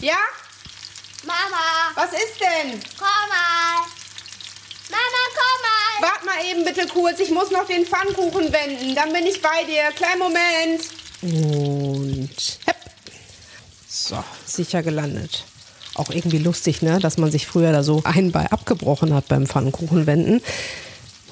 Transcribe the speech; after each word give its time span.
Ja? 0.00 0.16
Mama, 1.24 1.92
Was 1.94 2.12
ist 2.12 2.40
denn? 2.40 2.80
komm 2.98 3.28
mal. 3.28 3.84
Mama, 4.90 5.22
komm 5.36 5.62
mal. 5.62 6.10
Wart 6.10 6.24
mal 6.24 6.44
eben 6.50 6.64
bitte 6.64 6.86
kurz, 6.88 7.20
ich 7.20 7.30
muss 7.30 7.50
noch 7.50 7.66
den 7.66 7.84
Pfannkuchen 7.84 8.52
wenden. 8.52 8.94
Dann 8.94 9.12
bin 9.12 9.26
ich 9.26 9.42
bei 9.42 9.64
dir. 9.64 9.92
Kleinen 9.94 10.18
Moment. 10.18 10.82
Und 11.22 12.58
hepp. 12.64 12.76
So, 13.86 14.24
sicher 14.46 14.82
gelandet. 14.82 15.44
Auch 15.94 16.08
irgendwie 16.10 16.38
lustig, 16.38 16.80
ne? 16.80 16.98
Dass 16.98 17.18
man 17.18 17.30
sich 17.30 17.46
früher 17.46 17.72
da 17.72 17.82
so 17.82 18.00
ein 18.04 18.32
bei 18.32 18.50
abgebrochen 18.50 19.12
hat 19.12 19.28
beim 19.28 19.46
Pfannkuchenwenden. 19.46 20.40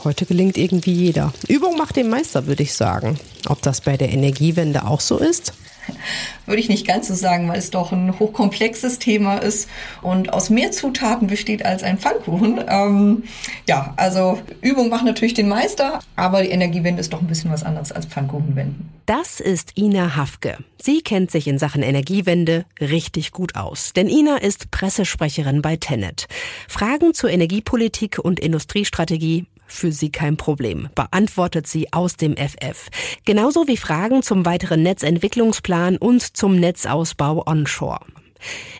Heute 0.04 0.26
gelingt 0.26 0.56
irgendwie 0.56 0.92
jeder. 0.92 1.32
Übung 1.48 1.76
macht 1.76 1.96
den 1.96 2.08
Meister, 2.08 2.46
würde 2.46 2.62
ich 2.62 2.74
sagen. 2.74 3.18
Ob 3.48 3.62
das 3.62 3.80
bei 3.80 3.96
der 3.96 4.10
Energiewende 4.10 4.86
auch 4.86 5.00
so 5.00 5.18
ist? 5.18 5.52
Würde 6.46 6.60
ich 6.60 6.68
nicht 6.68 6.86
ganz 6.86 7.08
so 7.08 7.14
sagen, 7.14 7.48
weil 7.48 7.58
es 7.58 7.70
doch 7.70 7.92
ein 7.92 8.18
hochkomplexes 8.18 8.98
Thema 8.98 9.38
ist 9.38 9.68
und 10.02 10.32
aus 10.32 10.50
mehr 10.50 10.70
Zutaten 10.70 11.28
besteht 11.28 11.64
als 11.64 11.82
ein 11.82 11.98
Pfannkuchen. 11.98 12.64
Ähm, 12.68 13.24
ja, 13.66 13.94
also 13.96 14.38
Übung 14.60 14.88
macht 14.88 15.04
natürlich 15.04 15.34
den 15.34 15.48
Meister, 15.48 16.00
aber 16.16 16.42
die 16.42 16.50
Energiewende 16.50 17.00
ist 17.00 17.12
doch 17.12 17.20
ein 17.20 17.26
bisschen 17.26 17.50
was 17.50 17.64
anderes 17.64 17.92
als 17.92 18.06
Pfannkuchenwenden. 18.06 18.88
Das 19.06 19.40
ist 19.40 19.78
Ina 19.78 20.16
Hafke. 20.16 20.58
Sie 20.80 21.00
kennt 21.00 21.30
sich 21.30 21.48
in 21.48 21.58
Sachen 21.58 21.82
Energiewende 21.82 22.66
richtig 22.80 23.32
gut 23.32 23.56
aus. 23.56 23.92
Denn 23.94 24.08
Ina 24.08 24.36
ist 24.36 24.70
Pressesprecherin 24.70 25.62
bei 25.62 25.76
Tenet. 25.76 26.28
Fragen 26.68 27.14
zur 27.14 27.30
Energiepolitik 27.30 28.18
und 28.18 28.38
Industriestrategie 28.38 29.46
für 29.68 29.92
sie 29.92 30.10
kein 30.10 30.36
Problem, 30.36 30.88
beantwortet 30.94 31.66
sie 31.66 31.92
aus 31.92 32.16
dem 32.16 32.36
FF. 32.36 32.88
Genauso 33.24 33.68
wie 33.68 33.76
Fragen 33.76 34.22
zum 34.22 34.44
weiteren 34.44 34.82
Netzentwicklungsplan 34.82 35.96
und 35.96 36.36
zum 36.36 36.58
Netzausbau 36.58 37.44
onshore. 37.46 38.00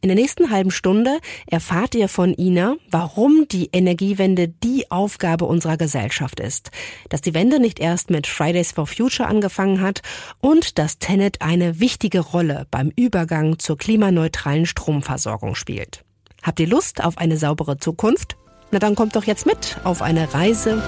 In 0.00 0.08
der 0.08 0.16
nächsten 0.16 0.50
halben 0.50 0.70
Stunde 0.70 1.18
erfahrt 1.46 1.94
ihr 1.94 2.08
von 2.08 2.34
Ina, 2.34 2.76
warum 2.90 3.46
die 3.48 3.70
Energiewende 3.72 4.48
die 4.48 4.90
Aufgabe 4.90 5.44
unserer 5.44 5.76
Gesellschaft 5.76 6.40
ist, 6.40 6.70
dass 7.08 7.20
die 7.20 7.34
Wende 7.34 7.60
nicht 7.60 7.80
erst 7.80 8.10
mit 8.10 8.26
Fridays 8.26 8.72
for 8.72 8.86
Future 8.86 9.28
angefangen 9.28 9.80
hat 9.80 10.02
und 10.40 10.78
dass 10.78 10.98
Tenet 10.98 11.42
eine 11.42 11.80
wichtige 11.80 12.20
Rolle 12.20 12.66
beim 12.70 12.92
Übergang 12.94 13.58
zur 13.58 13.76
klimaneutralen 13.76 14.66
Stromversorgung 14.66 15.54
spielt. 15.54 16.04
Habt 16.42 16.60
ihr 16.60 16.68
Lust 16.68 17.02
auf 17.02 17.18
eine 17.18 17.36
saubere 17.36 17.78
Zukunft? 17.78 18.36
Na 18.70 18.78
dann 18.78 18.94
kommt 18.94 19.16
doch 19.16 19.24
jetzt 19.24 19.46
mit 19.46 19.78
auf 19.84 20.02
eine 20.02 20.34
Reise 20.34 20.82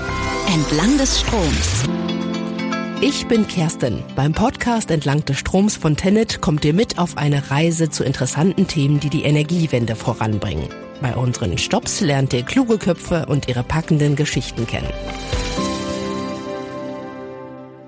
Entlang 0.52 0.98
des 0.98 1.20
Stroms. 1.20 1.88
ich 3.00 3.26
bin 3.26 3.46
Kerstin. 3.48 4.02
Beim 4.14 4.32
Podcast 4.32 4.90
Entlang 4.90 5.24
des 5.24 5.38
Stroms 5.38 5.76
von 5.76 5.96
Tenet 5.96 6.42
kommt 6.42 6.64
ihr 6.66 6.74
mit 6.74 6.98
auf 6.98 7.16
eine 7.16 7.50
Reise 7.50 7.88
zu 7.88 8.04
interessanten 8.04 8.66
Themen, 8.66 9.00
die 9.00 9.08
die 9.08 9.22
Energiewende 9.22 9.96
voranbringen. 9.96 10.68
Bei 11.00 11.16
unseren 11.16 11.56
Stops 11.56 12.02
lernt 12.02 12.34
ihr 12.34 12.42
kluge 12.42 12.76
Köpfe 12.76 13.24
und 13.26 13.48
ihre 13.48 13.62
packenden 13.62 14.14
Geschichten 14.14 14.66
kennen. 14.66 14.92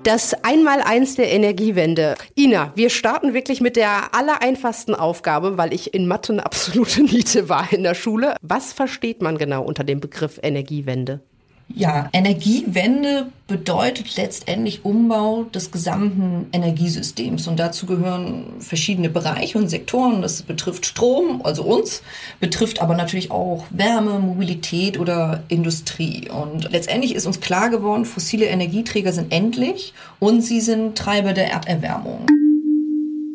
Das 0.03 0.33
Einmaleins 0.43 1.15
der 1.15 1.31
Energiewende. 1.31 2.15
Ina, 2.37 2.73
wir 2.75 2.89
starten 2.89 3.33
wirklich 3.33 3.61
mit 3.61 3.77
der 3.77 4.13
allereinfachsten 4.13 4.95
Aufgabe, 4.95 5.57
weil 5.57 5.73
ich 5.73 5.93
in 5.93 6.07
Mathe 6.07 6.33
eine 6.33 6.45
absolute 6.45 7.03
Niete 7.03 7.47
war 7.47 7.71
in 7.71 7.83
der 7.83 7.95
Schule. 7.95 8.35
Was 8.41 8.73
versteht 8.73 9.21
man 9.21 9.37
genau 9.37 9.63
unter 9.63 9.85
dem 9.85 10.01
Begriff 10.01 10.41
Energiewende? 10.43 11.21
Ja, 11.67 12.09
Energiewende 12.13 13.27
bedeutet 13.47 14.15
letztendlich 14.15 14.85
Umbau 14.85 15.43
des 15.43 15.71
gesamten 15.71 16.47
Energiesystems. 16.51 17.47
Und 17.47 17.59
dazu 17.59 17.85
gehören 17.85 18.45
verschiedene 18.59 19.09
Bereiche 19.09 19.57
und 19.57 19.69
Sektoren. 19.69 20.21
Das 20.21 20.43
betrifft 20.43 20.85
Strom, 20.85 21.41
also 21.43 21.63
uns, 21.63 22.03
betrifft 22.39 22.81
aber 22.81 22.95
natürlich 22.95 23.31
auch 23.31 23.65
Wärme, 23.71 24.19
Mobilität 24.19 24.99
oder 24.99 25.43
Industrie. 25.47 26.29
Und 26.29 26.71
letztendlich 26.71 27.15
ist 27.15 27.25
uns 27.25 27.39
klar 27.39 27.69
geworden, 27.69 28.05
fossile 28.05 28.45
Energieträger 28.45 29.11
sind 29.11 29.31
endlich 29.31 29.93
und 30.19 30.41
sie 30.41 30.61
sind 30.61 30.97
Treiber 30.97 31.33
der 31.33 31.51
Erderwärmung. 31.51 32.25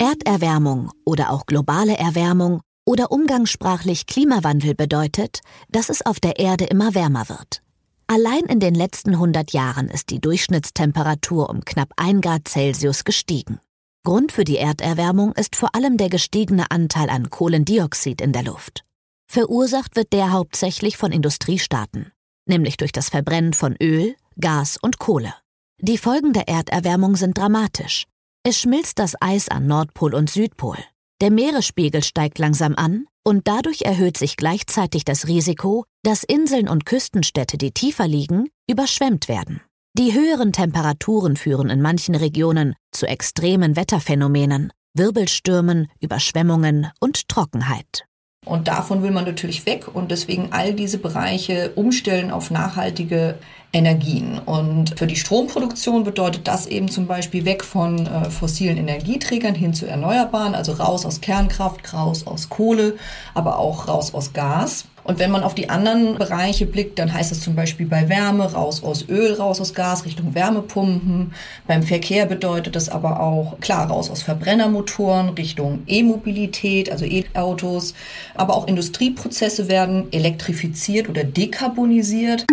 Erderwärmung 0.01 0.91
oder 1.05 1.31
auch 1.31 1.45
globale 1.47 1.99
Erwärmung 1.99 2.61
oder 2.87 3.11
umgangssprachlich 3.11 4.07
Klimawandel 4.07 4.75
bedeutet, 4.75 5.41
dass 5.69 5.89
es 5.89 6.07
auf 6.07 6.21
der 6.21 6.39
Erde 6.39 6.65
immer 6.65 6.95
wärmer 6.95 7.29
wird. 7.29 7.63
Allein 8.11 8.47
in 8.47 8.59
den 8.59 8.75
letzten 8.75 9.11
100 9.11 9.53
Jahren 9.53 9.89
ist 9.89 10.09
die 10.09 10.19
Durchschnittstemperatur 10.19 11.51
um 11.51 11.63
knapp 11.67 11.91
1 11.97 12.23
Grad 12.23 12.49
Celsius 12.49 13.05
gestiegen. 13.05 13.61
Grund 14.03 14.33
für 14.33 14.45
die 14.45 14.57
Erderwärmung 14.57 15.33
ist 15.33 15.57
vor 15.57 15.75
allem 15.75 15.99
der 15.99 16.09
gestiegene 16.09 16.71
Anteil 16.71 17.11
an 17.11 17.29
Kohlendioxid 17.29 18.23
in 18.23 18.33
der 18.33 18.45
Luft. 18.45 18.83
Verursacht 19.31 19.95
wird 19.95 20.15
der 20.15 20.33
hauptsächlich 20.33 20.97
von 20.97 21.13
Industriestaaten, 21.13 22.11
nämlich 22.47 22.79
durch 22.79 22.93
das 22.93 23.11
Verbrennen 23.11 23.53
von 23.53 23.77
Öl, 23.79 24.17
Gas 24.41 24.79
und 24.81 24.99
Kohle. 24.99 25.35
Die 25.79 25.99
Folgen 25.99 26.33
der 26.33 26.49
Erderwärmung 26.49 27.15
sind 27.15 27.37
dramatisch. 27.37 28.07
Es 28.43 28.59
schmilzt 28.59 28.99
das 28.99 29.21
Eis 29.21 29.51
an 29.51 29.67
Nordpol 29.67 30.15
und 30.15 30.31
Südpol. 30.31 30.79
Der 31.21 31.33
Meeresspiegel 31.33 32.05
steigt 32.05 32.39
langsam 32.39 32.75
an 32.77 33.07
und 33.25 33.49
dadurch 33.49 33.83
erhöht 33.83 34.17
sich 34.17 34.37
gleichzeitig 34.37 35.05
das 35.05 35.27
Risiko, 35.27 35.85
dass 36.05 36.23
Inseln 36.23 36.69
und 36.69 36.87
Küstenstädte, 36.87 37.59
die 37.59 37.73
tiefer 37.73 38.07
liegen, 38.07 38.49
überschwemmt 38.71 39.29
werden. 39.29 39.61
Die 39.95 40.15
höheren 40.15 40.53
Temperaturen 40.53 41.37
führen 41.37 41.71
in 41.71 41.83
manchen 41.83 42.15
Regionen 42.15 42.77
zu 42.93 43.07
extremen 43.07 43.75
Wetterphänomenen, 43.75 44.73
Wirbelstürmen, 44.95 45.89
Überschwemmungen 46.01 46.89
und 47.01 47.29
Trockenheit. 47.29 48.05
Und 48.45 48.69
davon 48.69 49.03
will 49.03 49.11
man 49.11 49.25
natürlich 49.25 49.67
weg 49.67 49.89
und 49.93 50.11
deswegen 50.11 50.49
all 50.53 50.73
diese 50.73 50.99
Bereiche 50.99 51.73
umstellen 51.75 52.31
auf 52.31 52.51
nachhaltige 52.51 53.37
Energien. 53.73 54.39
Und 54.39 54.99
für 54.99 55.07
die 55.07 55.17
Stromproduktion 55.17 56.05
bedeutet 56.05 56.49
das 56.49 56.67
eben 56.67 56.89
zum 56.89 57.07
Beispiel 57.07 57.45
weg 57.45 57.63
von 57.63 58.07
äh, 58.07 58.31
fossilen 58.31 58.79
Energieträgern 58.79 59.55
hin 59.55 59.75
zu 59.75 59.87
erneuerbaren, 59.87 60.55
also 60.55 60.73
raus 60.73 61.05
aus 61.05 61.21
Kernkraft, 61.21 61.93
raus 61.93 62.27
aus 62.27 62.49
Kohle, 62.49 62.97
aber 63.35 63.59
auch 63.59 63.89
raus 63.89 64.15
aus 64.15 64.33
Gas. 64.33 64.87
Und 65.09 65.19
wenn 65.19 65.31
man 65.31 65.43
auf 65.43 65.55
die 65.55 65.71
anderen 65.71 66.19
Bereiche 66.19 66.67
blickt, 66.67 66.99
dann 66.99 67.15
heißt 67.15 67.33
es 67.33 67.41
zum 67.41 67.55
Beispiel 67.55 67.87
bei 67.87 68.11
Wärme 68.11 68.53
raus 68.53 68.83
aus 68.83 69.09
Öl, 69.09 69.33
raus 69.33 69.59
aus 69.59 69.73
Gas 69.73 70.05
Richtung 70.05 70.35
Wärmepumpen. 70.35 71.33
Beim 71.67 71.83
Verkehr 71.83 72.27
bedeutet 72.27 72.77
das 72.77 72.91
aber 72.91 73.19
auch, 73.21 73.59
klar, 73.61 73.89
raus 73.89 74.11
aus 74.11 74.21
Verbrennermotoren 74.21 75.31
Richtung 75.31 75.83
E-Mobilität, 75.87 76.93
also 76.93 77.07
E-Autos. 77.07 77.95
Aber 78.35 78.55
auch 78.55 78.69
Industrieprozesse 78.69 79.69
werden 79.69 80.13
elektrifiziert 80.13 81.09
oder 81.09 81.25
dekarbonisiert. 81.25 82.45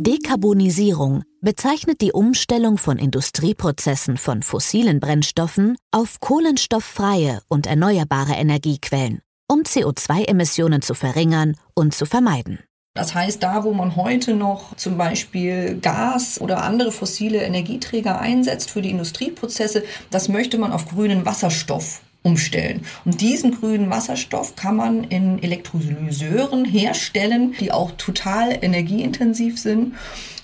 Dekarbonisierung 0.00 1.22
bezeichnet 1.40 2.00
die 2.00 2.10
Umstellung 2.10 2.78
von 2.78 2.98
Industrieprozessen 2.98 4.16
von 4.16 4.42
fossilen 4.42 4.98
Brennstoffen 4.98 5.76
auf 5.92 6.18
kohlenstofffreie 6.18 7.40
und 7.48 7.68
erneuerbare 7.68 8.32
Energiequellen, 8.32 9.20
um 9.48 9.62
CO2-Emissionen 9.62 10.82
zu 10.82 10.94
verringern 10.94 11.56
und 11.74 11.94
zu 11.94 12.06
vermeiden. 12.06 12.60
Das 12.94 13.14
heißt, 13.14 13.42
da, 13.42 13.62
wo 13.62 13.72
man 13.72 13.94
heute 13.94 14.34
noch 14.34 14.76
zum 14.76 14.98
Beispiel 14.98 15.78
Gas 15.80 16.40
oder 16.40 16.64
andere 16.64 16.90
fossile 16.90 17.42
Energieträger 17.42 18.20
einsetzt 18.20 18.70
für 18.70 18.82
die 18.82 18.90
Industrieprozesse, 18.90 19.84
das 20.10 20.28
möchte 20.28 20.58
man 20.58 20.72
auf 20.72 20.88
grünen 20.88 21.24
Wasserstoff 21.24 22.00
umstellen. 22.24 22.84
Und 23.04 23.20
diesen 23.20 23.52
grünen 23.52 23.88
Wasserstoff 23.88 24.56
kann 24.56 24.76
man 24.76 25.04
in 25.04 25.40
Elektrolyseuren 25.42 26.64
herstellen, 26.64 27.54
die 27.60 27.70
auch 27.70 27.92
total 27.92 28.58
energieintensiv 28.60 29.60
sind. 29.60 29.94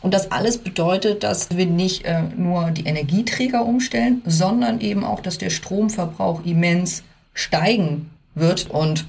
Und 0.01 0.15
das 0.15 0.31
alles 0.31 0.59
bedeutet, 0.59 1.25
dass 1.25 1.57
wir 1.57 1.67
nicht 1.67 2.05
äh, 2.05 2.23
nur 2.37 2.71
die 2.71 2.85
Energieträger 2.85 3.67
umstellen, 3.67 4.23
sondern 4.25 4.81
eben 4.81 5.03
auch, 5.03 5.21
dass 5.21 5.39
der 5.39 5.51
Stromverbrauch 5.51 6.45
immens 6.45 7.03
steigen 7.33 8.11
wird. 8.35 8.71
Und 8.71 9.07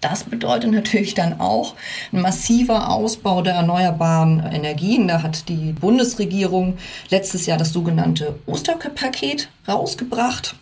das 0.00 0.24
bedeutet 0.24 0.72
natürlich 0.72 1.14
dann 1.14 1.40
auch 1.40 1.74
ein 2.12 2.22
massiver 2.22 2.90
Ausbau 2.90 3.42
der 3.42 3.54
erneuerbaren 3.54 4.40
Energien. 4.40 5.08
Da 5.08 5.22
hat 5.22 5.48
die 5.48 5.72
Bundesregierung 5.72 6.78
letztes 7.10 7.46
Jahr 7.46 7.58
das 7.58 7.72
sogenannte 7.72 8.38
Osterpaket 8.46 9.50
rausgebracht. 9.68 10.54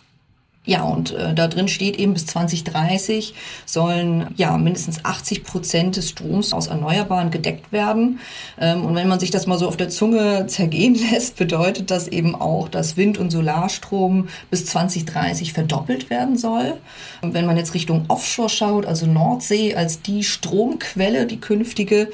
Ja, 0.69 0.83
und 0.83 1.15
äh, 1.15 1.33
da 1.33 1.47
drin 1.47 1.67
steht 1.67 1.97
eben, 1.97 2.13
bis 2.13 2.27
2030 2.27 3.33
sollen 3.65 4.27
ja 4.35 4.55
mindestens 4.55 5.03
80 5.03 5.43
Prozent 5.43 5.97
des 5.97 6.09
Stroms 6.09 6.53
aus 6.53 6.67
Erneuerbaren 6.67 7.31
gedeckt 7.31 7.71
werden. 7.71 8.19
Ähm, 8.61 8.85
und 8.85 8.93
wenn 8.93 9.07
man 9.07 9.19
sich 9.19 9.31
das 9.31 9.47
mal 9.47 9.57
so 9.57 9.67
auf 9.67 9.77
der 9.77 9.89
Zunge 9.89 10.45
zergehen 10.45 10.93
lässt, 11.11 11.37
bedeutet 11.37 11.89
das 11.89 12.07
eben 12.07 12.35
auch, 12.35 12.69
dass 12.69 12.97
Wind- 12.97 13.17
und 13.17 13.31
Solarstrom 13.31 14.27
bis 14.51 14.67
2030 14.67 15.53
verdoppelt 15.53 16.11
werden 16.11 16.37
soll. 16.37 16.77
Und 17.23 17.33
wenn 17.33 17.47
man 17.47 17.57
jetzt 17.57 17.73
Richtung 17.73 18.05
Offshore 18.07 18.49
schaut, 18.49 18.85
also 18.85 19.07
Nordsee 19.07 19.73
als 19.73 20.03
die 20.03 20.23
Stromquelle, 20.23 21.25
die 21.25 21.39
künftige, 21.39 22.11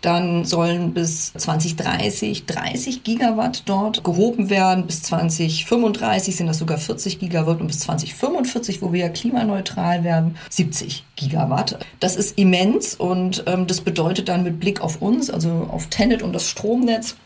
dann 0.00 0.44
sollen 0.44 0.92
bis 0.92 1.34
2030 1.34 2.46
30 2.46 3.04
Gigawatt 3.04 3.62
dort 3.66 4.02
gehoben 4.02 4.50
werden. 4.50 4.86
Bis 4.86 5.04
2035 5.04 6.34
sind 6.34 6.48
das 6.48 6.58
sogar 6.58 6.78
40 6.78 7.20
Gigawatt 7.20 7.60
und 7.60 7.68
bis 7.68 7.78
2045, 7.98 8.82
wo 8.82 8.92
wir 8.92 9.08
klimaneutral 9.10 10.04
werden, 10.04 10.36
70 10.50 11.04
Gigawatt. 11.16 11.78
Das 12.00 12.16
ist 12.16 12.38
immens 12.38 12.94
und 12.94 13.44
ähm, 13.46 13.66
das 13.66 13.80
bedeutet 13.80 14.28
dann 14.28 14.44
mit 14.44 14.60
Blick 14.60 14.80
auf 14.80 15.00
uns, 15.02 15.30
also 15.30 15.68
auf 15.70 15.86
Tenet 15.86 16.22
und 16.22 16.32
das 16.32 16.46
Stromnetz, 16.46 17.16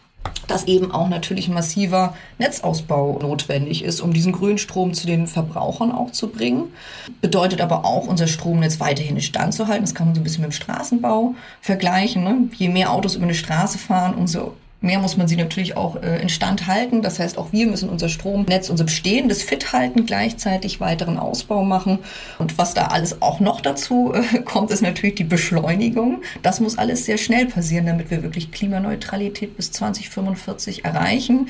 dass 0.49 0.65
eben 0.65 0.93
auch 0.93 1.09
natürlich 1.09 1.49
massiver 1.49 2.15
Netzausbau 2.39 3.19
notwendig 3.21 3.85
ist, 3.85 4.01
um 4.01 4.13
diesen 4.13 4.33
Grünstrom 4.33 4.95
zu 4.95 5.07
den 5.07 5.27
Verbrauchern 5.27 5.93
auch 5.93 6.13
zu 6.13 6.29
bringen. 6.29 6.73
Bedeutet 7.21 7.61
aber 7.61 7.85
auch, 7.85 8.07
unser 8.07 8.27
Stromnetz 8.27 8.81
weiterhin 8.81 9.17
in 9.17 9.23
Stand 9.23 9.55
zu 9.55 9.69
halten. 9.69 9.85
Das 9.85 9.95
kann 9.95 10.09
man 10.09 10.15
so 10.15 10.21
ein 10.21 10.25
bisschen 10.25 10.43
mit 10.43 10.53
dem 10.53 10.57
Straßenbau 10.57 11.35
vergleichen. 11.61 12.25
Ne? 12.25 12.49
Je 12.57 12.69
mehr 12.69 12.93
Autos 12.93 13.15
über 13.15 13.25
eine 13.25 13.35
Straße 13.35 13.79
fahren, 13.79 14.15
umso 14.15 14.55
mehr 14.81 14.99
muss 14.99 15.17
man 15.17 15.29
sie 15.29 15.37
natürlich 15.37 15.77
auch 15.77 15.97
äh, 15.97 16.21
instand 16.21 16.67
halten. 16.67 17.03
Das 17.03 17.19
heißt, 17.19 17.39
auch 17.39 17.53
wir 17.53 17.67
müssen 17.67 17.89
unser 17.89 18.09
Stromnetz, 18.09 18.71
unser 18.71 18.85
bestehendes 18.85 19.43
fit 19.43 19.73
halten, 19.73 20.07
gleichzeitig 20.07 20.81
weiteren 20.81 21.19
Ausbau 21.19 21.65
machen. 21.65 21.99
Und 22.39 22.59
was 22.59 22.75
da 22.75 22.87
alles 22.87 23.23
auch 23.23 23.41
noch 23.41 23.61
dazu 23.61 24.13
äh, 24.15 24.41
kommt, 24.45 24.71
ist 24.71 24.83
natürlich 24.83 25.17
die 25.17 25.25
Beschleunigung. 25.25 26.23
Das 26.43 26.61
muss 26.61 26.79
alles 26.79 27.05
sehr 27.05 27.19
schnell 27.19 27.47
passieren, 27.47 27.87
damit 27.87 28.11
wir 28.11 28.23
wirklich 28.23 28.53
Klimaneutralität 28.53 29.57
bis 29.57 29.73
2045 29.73 30.85
erreichen. 30.85 31.49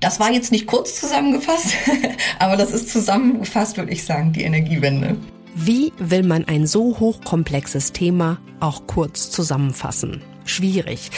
Das 0.00 0.20
war 0.20 0.30
jetzt 0.30 0.52
nicht 0.52 0.66
kurz 0.66 1.00
zusammengefasst, 1.00 1.74
aber 2.38 2.56
das 2.56 2.70
ist 2.70 2.90
zusammengefasst, 2.90 3.78
würde 3.78 3.92
ich 3.92 4.04
sagen, 4.04 4.32
die 4.32 4.42
Energiewende. 4.42 5.16
Wie 5.54 5.90
will 5.98 6.22
man 6.22 6.44
ein 6.44 6.66
so 6.66 7.00
hochkomplexes 7.00 7.92
Thema 7.92 8.38
auch 8.60 8.86
kurz 8.86 9.30
zusammenfassen? 9.30 10.20
Schwierig. 10.46 11.10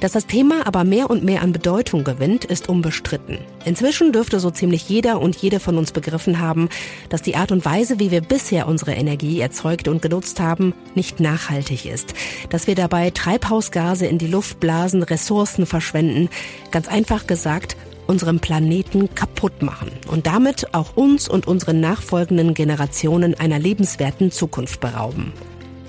Dass 0.00 0.12
das 0.12 0.26
Thema 0.26 0.66
aber 0.66 0.84
mehr 0.84 1.10
und 1.10 1.24
mehr 1.24 1.42
an 1.42 1.52
Bedeutung 1.52 2.04
gewinnt, 2.04 2.44
ist 2.44 2.68
unbestritten. 2.68 3.38
Inzwischen 3.64 4.12
dürfte 4.12 4.40
so 4.40 4.50
ziemlich 4.50 4.88
jeder 4.88 5.20
und 5.20 5.36
jede 5.36 5.60
von 5.60 5.76
uns 5.78 5.92
begriffen 5.92 6.40
haben, 6.40 6.68
dass 7.08 7.22
die 7.22 7.36
Art 7.36 7.52
und 7.52 7.64
Weise, 7.64 7.98
wie 7.98 8.10
wir 8.10 8.20
bisher 8.20 8.68
unsere 8.68 8.92
Energie 8.92 9.40
erzeugt 9.40 9.88
und 9.88 10.02
genutzt 10.02 10.40
haben, 10.40 10.74
nicht 10.94 11.20
nachhaltig 11.20 11.86
ist. 11.86 12.14
Dass 12.50 12.66
wir 12.66 12.74
dabei 12.74 13.10
Treibhausgase 13.10 14.06
in 14.06 14.18
die 14.18 14.26
Luft 14.26 14.60
blasen, 14.60 15.02
Ressourcen 15.02 15.66
verschwenden, 15.66 16.28
ganz 16.70 16.88
einfach 16.88 17.26
gesagt, 17.26 17.76
unseren 18.06 18.40
Planeten 18.40 19.14
kaputt 19.14 19.62
machen 19.62 19.90
und 20.08 20.26
damit 20.26 20.74
auch 20.74 20.96
uns 20.96 21.28
und 21.28 21.46
unseren 21.46 21.80
nachfolgenden 21.80 22.54
Generationen 22.54 23.34
einer 23.34 23.58
lebenswerten 23.58 24.30
Zukunft 24.30 24.80
berauben. 24.80 25.32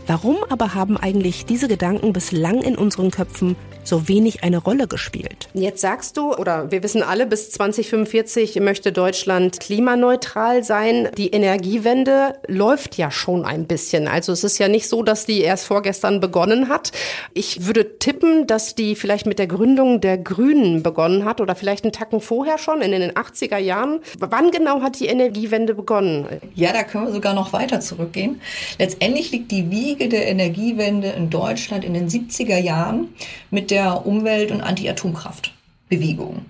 Warum 0.07 0.37
aber 0.47 0.73
haben 0.73 0.95
eigentlich 0.95 1.45
diese 1.45 1.67
Gedanken 1.67 2.13
bislang 2.13 2.61
in 2.63 2.77
unseren 2.77 3.11
Köpfen 3.11 3.57
so 3.87 4.07
wenig 4.07 4.43
eine 4.43 4.57
Rolle 4.57 4.87
gespielt? 4.87 5.49
Jetzt 5.53 5.81
sagst 5.81 6.17
du, 6.17 6.33
oder 6.33 6.71
wir 6.71 6.83
wissen 6.83 7.03
alle, 7.03 7.25
bis 7.25 7.51
2045 7.51 8.59
möchte 8.59 8.91
Deutschland 8.91 9.59
klimaneutral 9.59 10.63
sein. 10.63 11.09
Die 11.17 11.29
Energiewende 11.29 12.35
läuft 12.47 12.97
ja 12.97 13.11
schon 13.11 13.45
ein 13.45 13.65
bisschen. 13.65 14.07
Also 14.07 14.31
es 14.31 14.43
ist 14.43 14.57
ja 14.57 14.67
nicht 14.67 14.87
so, 14.87 15.03
dass 15.03 15.25
die 15.25 15.41
erst 15.41 15.65
vorgestern 15.65 16.19
begonnen 16.19 16.69
hat. 16.69 16.91
Ich 17.33 17.65
würde 17.65 17.97
tippen, 17.97 18.47
dass 18.47 18.75
die 18.75 18.95
vielleicht 18.95 19.25
mit 19.25 19.39
der 19.39 19.47
Gründung 19.47 20.01
der 20.01 20.17
Grünen 20.17 20.83
begonnen 20.83 21.25
hat 21.25 21.41
oder 21.41 21.55
vielleicht 21.55 21.83
einen 21.83 21.93
Tacken 21.93 22.21
vorher 22.21 22.57
schon, 22.57 22.81
in 22.81 22.91
den 22.91 23.11
80er 23.11 23.57
Jahren. 23.57 23.99
Wann 24.19 24.51
genau 24.51 24.81
hat 24.81 24.99
die 24.99 25.07
Energiewende 25.07 25.73
begonnen? 25.73 26.27
Ja, 26.55 26.73
da 26.73 26.83
können 26.83 27.07
wir 27.07 27.13
sogar 27.13 27.33
noch 27.33 27.53
weiter 27.53 27.79
zurückgehen. 27.79 28.41
Letztendlich 28.77 29.31
liegt 29.31 29.51
die 29.51 29.71
Wiege 29.71 29.87
Wiege 29.87 30.09
der 30.09 30.27
Energiewende 30.27 31.09
in 31.09 31.29
Deutschland 31.29 31.85
in 31.85 31.93
den 31.93 32.09
70er 32.09 32.57
Jahren 32.57 33.09
mit 33.51 33.71
der 33.71 33.76
Umwelt- 33.85 34.51
und 34.51 34.61
Anti-Atomkraft-Bewegung. 34.61 36.45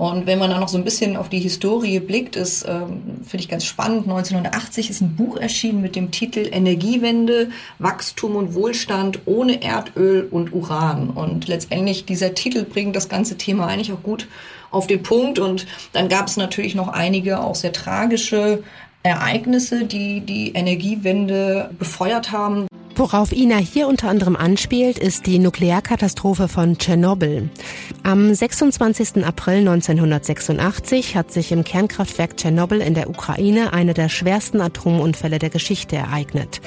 Und 0.00 0.26
wenn 0.26 0.38
man 0.38 0.48
dann 0.48 0.60
noch 0.60 0.70
so 0.70 0.78
ein 0.78 0.84
bisschen 0.84 1.14
auf 1.14 1.28
die 1.28 1.40
Historie 1.40 2.00
blickt, 2.00 2.34
ist, 2.34 2.64
ähm, 2.66 3.02
finde 3.22 3.42
ich 3.42 3.50
ganz 3.50 3.66
spannend, 3.66 4.06
1980 4.06 4.88
ist 4.88 5.02
ein 5.02 5.14
Buch 5.14 5.36
erschienen 5.36 5.82
mit 5.82 5.94
dem 5.94 6.10
Titel 6.10 6.48
Energiewende, 6.50 7.50
Wachstum 7.78 8.34
und 8.36 8.54
Wohlstand 8.54 9.20
ohne 9.26 9.62
Erdöl 9.62 10.26
und 10.30 10.54
Uran. 10.54 11.10
Und 11.10 11.48
letztendlich 11.48 12.06
dieser 12.06 12.34
Titel 12.34 12.64
bringt 12.64 12.96
das 12.96 13.10
ganze 13.10 13.36
Thema 13.36 13.66
eigentlich 13.66 13.92
auch 13.92 14.02
gut 14.02 14.26
auf 14.70 14.86
den 14.86 15.02
Punkt. 15.02 15.38
Und 15.38 15.66
dann 15.92 16.08
gab 16.08 16.28
es 16.28 16.38
natürlich 16.38 16.74
noch 16.74 16.88
einige 16.88 17.40
auch 17.40 17.54
sehr 17.54 17.74
tragische 17.74 18.62
Ereignisse, 19.02 19.84
die 19.84 20.20
die 20.20 20.52
Energiewende 20.52 21.70
befeuert 21.78 22.32
haben. 22.32 22.66
Worauf 23.00 23.32
Ina 23.32 23.56
hier 23.56 23.88
unter 23.88 24.10
anderem 24.10 24.36
anspielt, 24.36 24.98
ist 24.98 25.24
die 25.24 25.38
Nuklearkatastrophe 25.38 26.48
von 26.48 26.76
Tschernobyl. 26.76 27.48
Am 28.02 28.34
26. 28.34 29.24
April 29.24 29.60
1986 29.60 31.16
hat 31.16 31.32
sich 31.32 31.50
im 31.50 31.64
Kernkraftwerk 31.64 32.36
Tschernobyl 32.36 32.82
in 32.82 32.92
der 32.92 33.08
Ukraine 33.08 33.72
eine 33.72 33.94
der 33.94 34.10
schwersten 34.10 34.60
Atomunfälle 34.60 35.38
der 35.38 35.48
Geschichte 35.48 35.96
ereignet. 35.96 36.60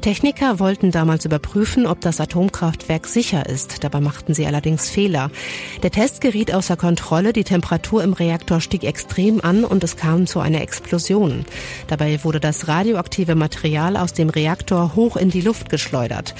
Techniker 0.00 0.60
wollten 0.60 0.92
damals 0.92 1.24
überprüfen, 1.24 1.88
ob 1.88 2.00
das 2.00 2.20
Atomkraftwerk 2.20 3.08
sicher 3.08 3.48
ist. 3.48 3.82
Dabei 3.82 4.00
machten 4.00 4.32
sie 4.32 4.46
allerdings 4.46 4.90
Fehler. 4.90 5.32
Der 5.82 5.90
Test 5.90 6.20
geriet 6.20 6.54
außer 6.54 6.76
Kontrolle, 6.76 7.32
die 7.32 7.42
Temperatur 7.42 8.04
im 8.04 8.12
Reaktor 8.12 8.60
stieg 8.60 8.84
extrem 8.84 9.40
an 9.40 9.64
und 9.64 9.82
es 9.82 9.96
kam 9.96 10.28
zu 10.28 10.38
einer 10.38 10.60
Explosion. 10.60 11.44
Dabei 11.88 12.22
wurde 12.22 12.38
das 12.38 12.68
radioaktive 12.68 13.34
Material 13.34 13.96
aus 13.96 14.12
dem 14.12 14.28
Reaktor 14.28 14.94
hoch 14.94 15.16
in 15.16 15.30
die 15.30 15.40
Luft 15.40 15.68
geschleudert. 15.80 16.34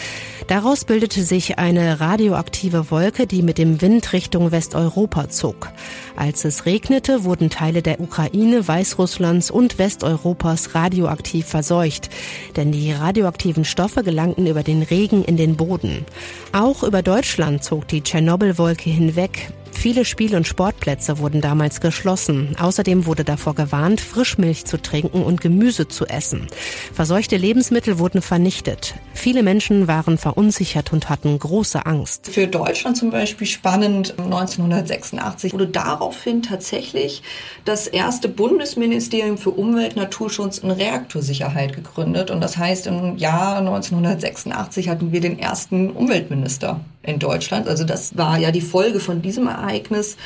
Daraus 0.49 0.85
bildete 0.85 1.23
sich 1.23 1.59
eine 1.59 2.01
radioaktive 2.01 2.91
Wolke, 2.91 3.27
die 3.27 3.43
mit 3.43 3.57
dem 3.57 3.81
Wind 3.81 4.13
Richtung 4.13 4.51
Westeuropa 4.51 5.31
zog. 5.31 5.71
Als 6.17 6.45
es 6.45 6.67
regnete, 6.67 7.25
wurden 7.25 7.49
Teile 7.49 7.81
der 7.81 8.01
Ukraine, 8.01 8.67
Weißrusslands 8.67 9.51
und 9.51 9.79
Westeuropas 9.79 10.75
radioaktiv 10.75 11.47
verseucht, 11.47 12.11
denn 12.57 12.73
die 12.73 12.93
radioaktiven 12.93 13.65
Stoffe 13.65 14.03
gelangten 14.03 14.47
über 14.47 14.63
den 14.63 14.83
Regen 14.83 15.25
in 15.25 15.37
den 15.37 15.57
Boden. 15.57 16.05
Auch 16.53 16.83
über 16.83 17.03
Deutschland 17.03 17.65
zog 17.65 17.89
die 17.89 18.03
Tschernobyl-Wolke 18.03 18.91
hinweg. 18.91 19.53
Viele 19.73 20.05
Spiel- 20.05 20.37
und 20.37 20.47
Sportplätze 20.47 21.19
wurden 21.19 21.41
damals 21.41 21.81
geschlossen. 21.81 22.57
Außerdem 22.61 23.07
wurde 23.07 23.25
davor 23.25 23.55
gewarnt, 23.55 24.01
Frischmilch 24.01 24.67
zu 24.67 24.81
trinken 24.81 25.23
und 25.23 25.41
Gemüse 25.41 25.89
zu 25.89 26.07
essen. 26.07 26.49
Verseuchte 26.93 27.37
Lebensmittel 27.37 27.99
wurden 27.99 28.21
vernichtet. 28.21 28.95
Viele 29.15 29.43
Menschen 29.43 29.89
waren 29.89 30.19
verunsichert 30.19 30.93
und 30.93 31.09
hatten 31.09 31.39
große 31.39 31.87
Angst. 31.87 32.29
Für 32.31 32.47
Deutschland 32.47 32.97
zum 32.97 33.11
Beispiel 33.11 33.47
spannend, 33.47 34.15
1986 34.19 35.53
wurde 35.53 35.67
daraufhin 35.67 36.43
tatsächlich 36.43 37.23
das 37.65 37.87
erste 37.87 38.29
Bundesministerium 38.29 39.39
für 39.39 39.51
Umwelt, 39.51 39.97
Naturschutz 39.97 40.59
und 40.59 40.71
Reaktorsicherheit 40.71 41.75
gegründet. 41.75 42.31
Und 42.31 42.41
das 42.41 42.57
heißt, 42.57 42.87
im 42.87 43.17
Jahr 43.17 43.59
1986 43.59 44.89
hatten 44.89 45.12
wir 45.12 45.21
den 45.21 45.39
ersten 45.39 45.91
Umweltminister 45.91 46.81
in 47.02 47.19
Deutschland. 47.19 47.69
Also 47.69 47.85
das 47.85 48.16
war 48.16 48.38
ja 48.38 48.50
die 48.50 48.61
Folge 48.61 49.00
von 49.00 49.23
diesem 49.23 49.47
Ereignis. 49.47 50.16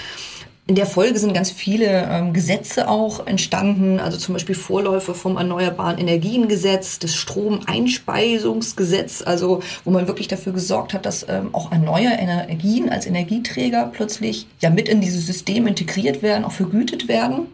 In 0.67 0.77
der 0.77 0.87
Folge 0.87 1.19
sind 1.19 1.35
ganz 1.35 1.51
viele 1.51 2.09
ähm, 2.11 2.33
Gesetze 2.33 2.89
auch 2.89 3.27
entstanden, 3.27 4.01
also 4.01 4.17
zum 4.17 4.33
Beispiel 4.33 4.55
Vorläufer 4.55 5.15
vom 5.15 5.37
Erneuerbaren 5.37 5.99
Energiengesetz, 5.99 6.99
das 6.99 7.15
Stromeinspeisungsgesetz, 7.15 9.21
also 9.21 9.61
wo 9.85 9.91
man 9.91 10.07
wirklich 10.07 10.27
dafür 10.27 10.55
gesorgt 10.55 10.95
hat, 10.95 11.05
dass 11.05 11.27
ähm, 11.29 11.55
auch 11.55 11.71
erneuerbare 11.71 12.21
Energien 12.21 12.89
als 12.89 13.05
Energieträger 13.05 13.91
plötzlich 13.93 14.47
ja 14.63 14.71
mit 14.71 14.89
in 14.89 15.03
dieses 15.03 15.27
System 15.27 15.67
integriert 15.67 16.23
werden, 16.23 16.47
auch 16.47 16.53
vergütet 16.53 17.09
werden. 17.09 17.49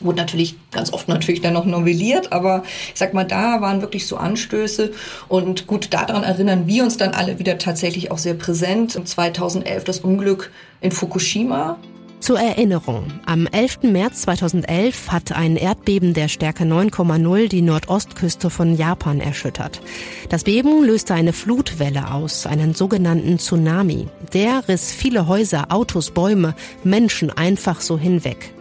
Wurde 0.00 0.18
natürlich 0.18 0.56
ganz 0.70 0.92
oft 0.92 1.08
natürlich 1.08 1.42
dann 1.42 1.52
noch 1.52 1.64
novelliert, 1.64 2.32
aber 2.32 2.64
ich 2.92 2.98
sag 2.98 3.14
mal, 3.14 3.24
da 3.24 3.60
waren 3.60 3.82
wirklich 3.82 4.06
so 4.06 4.16
Anstöße 4.16 4.92
und 5.28 5.66
gut, 5.66 5.92
daran 5.92 6.24
erinnern 6.24 6.66
wir 6.66 6.82
uns 6.82 6.96
dann 6.96 7.12
alle 7.12 7.38
wieder 7.38 7.58
tatsächlich 7.58 8.10
auch 8.10 8.18
sehr 8.18 8.34
präsent. 8.34 8.92
2011 9.06 9.84
das 9.84 10.00
Unglück 10.00 10.50
in 10.80 10.92
Fukushima. 10.92 11.78
Zur 12.22 12.38
Erinnerung, 12.38 13.06
am 13.26 13.48
11. 13.48 13.82
März 13.82 14.22
2011 14.22 15.10
hat 15.10 15.32
ein 15.32 15.56
Erdbeben 15.56 16.14
der 16.14 16.28
Stärke 16.28 16.62
9,0 16.62 17.48
die 17.48 17.62
Nordostküste 17.62 18.48
von 18.48 18.76
Japan 18.76 19.20
erschüttert. 19.20 19.80
Das 20.28 20.44
Beben 20.44 20.84
löste 20.84 21.14
eine 21.14 21.32
Flutwelle 21.32 22.12
aus, 22.12 22.46
einen 22.46 22.74
sogenannten 22.74 23.40
Tsunami. 23.40 24.06
Der 24.34 24.68
riss 24.68 24.92
viele 24.92 25.26
Häuser, 25.26 25.72
Autos, 25.72 26.12
Bäume, 26.12 26.54
Menschen 26.84 27.30
einfach 27.30 27.80
so 27.80 27.98
hinweg. 27.98 28.54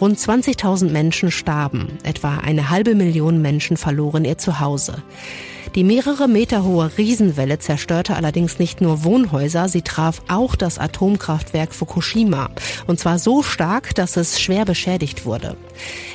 Rund 0.00 0.18
20.000 0.18 0.90
Menschen 0.90 1.30
starben, 1.30 1.98
etwa 2.02 2.38
eine 2.38 2.70
halbe 2.70 2.94
Million 2.94 3.40
Menschen 3.42 3.76
verloren 3.76 4.24
ihr 4.24 4.38
Zuhause. 4.38 5.02
Die 5.74 5.82
mehrere 5.82 6.28
Meter 6.28 6.62
hohe 6.62 6.90
Riesenwelle 6.96 7.58
zerstörte 7.58 8.14
allerdings 8.14 8.60
nicht 8.60 8.80
nur 8.80 9.02
Wohnhäuser, 9.02 9.68
sie 9.68 9.82
traf 9.82 10.22
auch 10.28 10.54
das 10.54 10.78
Atomkraftwerk 10.78 11.74
Fukushima. 11.74 12.50
Und 12.86 13.00
zwar 13.00 13.18
so 13.18 13.42
stark, 13.42 13.92
dass 13.96 14.16
es 14.16 14.40
schwer 14.40 14.64
beschädigt 14.64 15.26
wurde. 15.26 15.56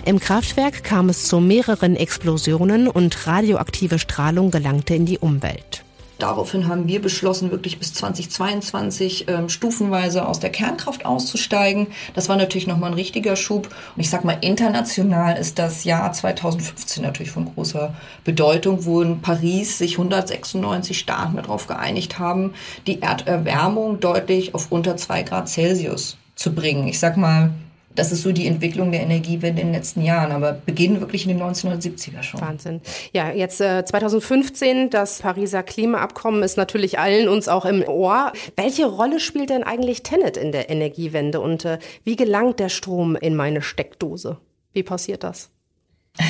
Im 0.06 0.20
Kraftwerk 0.20 0.86
kam 0.86 1.10
es 1.10 1.26
zu 1.26 1.42
mehreren 1.42 1.98
Explosionen 1.98 2.88
und 2.88 3.28
radioaktive 3.28 4.00
Strahlung 4.00 4.50
gelangte 4.50 4.96
in 4.96 5.06
die 5.06 5.20
Umwelt. 5.20 5.84
Daraufhin 6.20 6.68
haben 6.68 6.88
wir 6.88 7.02
beschlossen, 7.02 7.50
wirklich 7.50 7.80
bis 7.80 7.94
2022 7.94 9.28
ähm, 9.30 9.48
stufenweise 9.48 10.28
aus 10.28 10.42
der 10.42 10.50
Kernkraft 10.50 11.06
auszusteigen. 11.06 11.88
Das 12.14 12.28
war 12.28 12.36
natürlich 12.36 12.68
nochmal 12.68 12.92
ein 12.92 12.96
richtiger 12.96 13.38
Schub. 13.38 13.70
Und 13.96 14.02
ich 14.02 14.10
sag 14.10 14.26
mal, 14.26 14.38
international 14.42 15.38
ist 15.38 15.58
das 15.58 15.86
Jahr 15.86 16.12
2015 16.12 17.02
natürlich 17.02 17.32
von 17.32 17.46
großer 17.54 17.96
Bedeutung, 18.26 18.86
wo 18.86 19.02
in 19.02 19.22
Paris 19.22 19.78
sich 19.78 19.94
196 19.94 21.00
Staaten 21.00 21.38
darauf 21.38 21.68
geeinigt 21.68 22.20
haben, 22.20 22.54
die 22.86 23.02
Erderwärmung 23.02 24.02
deutlich 24.02 24.54
auf 24.54 24.72
unter 24.72 24.98
zwei 24.98 25.24
Grad 25.24 25.48
Celsius 25.48 26.18
zu 26.36 26.54
bringen. 26.54 26.88
Ich 26.90 27.00
sag 27.00 27.16
mal, 27.16 27.52
das 28.00 28.14
ist 28.14 28.22
so 28.22 28.32
die 28.32 28.48
Entwicklung 28.48 28.92
der 28.94 29.02
Energiewende 29.02 29.62
in 29.62 29.68
den 29.68 29.74
letzten 29.74 30.02
Jahren, 30.02 30.32
aber 30.32 30.54
beginnen 30.54 31.02
wirklich 31.02 31.28
in 31.28 31.38
den 31.38 31.46
1970er 31.46 32.24
schon. 32.24 32.40
Wahnsinn. 32.40 32.80
Ja, 33.12 33.30
jetzt 33.30 33.60
äh, 33.60 33.84
2015, 33.84 34.90
das 34.90 35.20
Pariser 35.20 35.64
Klimaabkommen 35.64 36.42
ist 36.42 36.56
natürlich 36.56 36.98
allen 36.98 37.28
uns 37.28 37.50
auch 37.50 37.66
im 37.66 37.84
Ohr. 37.84 38.32
Welche 38.56 38.86
Rolle 38.86 39.20
spielt 39.20 39.50
denn 39.50 39.64
eigentlich 39.64 40.02
Tenet 40.02 40.38
in 40.38 40.54
der 40.54 40.70
Energiewende 40.70 41.42
und 41.42 41.66
äh, 41.66 41.78
wie 42.06 42.16
gelangt 42.16 42.60
der 42.60 42.70
Strom 42.70 43.18
in 43.18 43.36
meine 43.36 43.62
Steckdose? 43.62 44.38
Wie 44.72 44.84
passiert 44.84 45.26
das? 45.26 45.50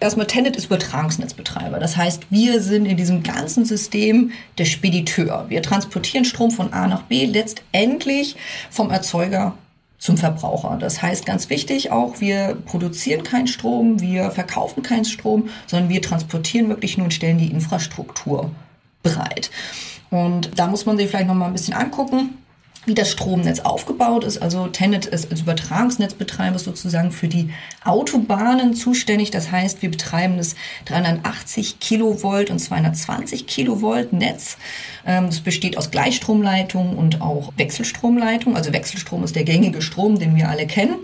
Erstmal 0.00 0.26
Tenet 0.26 0.56
ist 0.56 0.66
Übertragungsnetzbetreiber. 0.66 1.78
Das 1.78 1.96
heißt, 1.96 2.26
wir 2.30 2.60
sind 2.60 2.86
in 2.86 2.96
diesem 2.96 3.22
ganzen 3.22 3.64
System 3.64 4.32
der 4.58 4.64
Spediteur. 4.64 5.46
Wir 5.48 5.62
transportieren 5.62 6.24
Strom 6.24 6.50
von 6.50 6.72
A 6.72 6.88
nach 6.88 7.02
B 7.02 7.24
letztendlich 7.24 8.36
vom 8.70 8.90
Erzeuger 8.90 9.56
zum 9.98 10.16
Verbraucher. 10.16 10.76
Das 10.78 11.02
heißt 11.02 11.26
ganz 11.26 11.50
wichtig 11.50 11.90
auch, 11.90 12.20
wir 12.20 12.56
produzieren 12.66 13.22
keinen 13.22 13.46
Strom, 13.46 14.00
wir 14.00 14.30
verkaufen 14.30 14.82
keinen 14.82 15.04
Strom, 15.04 15.48
sondern 15.66 15.88
wir 15.88 16.02
transportieren 16.02 16.68
wirklich 16.68 16.96
nur 16.98 17.06
und 17.06 17.14
stellen 17.14 17.38
die 17.38 17.50
Infrastruktur 17.50 18.50
bereit. 19.02 19.50
Und 20.10 20.58
da 20.58 20.66
muss 20.66 20.86
man 20.86 20.96
sich 20.96 21.08
vielleicht 21.08 21.28
noch 21.28 21.34
mal 21.34 21.46
ein 21.46 21.52
bisschen 21.52 21.74
angucken 21.74 22.38
wie 22.86 22.94
das 22.94 23.10
Stromnetz 23.10 23.60
aufgebaut 23.60 24.24
ist. 24.24 24.38
Also 24.38 24.68
Tenet 24.68 25.06
ist 25.06 25.30
als 25.30 25.40
Übertragungsnetzbetreiber 25.40 26.58
sozusagen 26.58 27.10
für 27.10 27.28
die 27.28 27.50
Autobahnen 27.84 28.74
zuständig. 28.74 29.32
Das 29.32 29.50
heißt, 29.50 29.82
wir 29.82 29.90
betreiben 29.90 30.38
das 30.38 30.54
380 30.86 31.80
Kilovolt 31.80 32.48
und 32.50 32.60
220 32.60 33.46
Kilovolt 33.46 34.12
Netz. 34.12 34.56
Ähm, 35.04 35.26
das 35.26 35.40
besteht 35.40 35.76
aus 35.76 35.90
Gleichstromleitungen 35.90 36.96
und 36.96 37.20
auch 37.20 37.52
Wechselstromleitungen. 37.56 38.56
Also 38.56 38.72
Wechselstrom 38.72 39.24
ist 39.24 39.34
der 39.34 39.44
gängige 39.44 39.82
Strom, 39.82 40.18
den 40.18 40.36
wir 40.36 40.48
alle 40.48 40.66
kennen. 40.66 40.96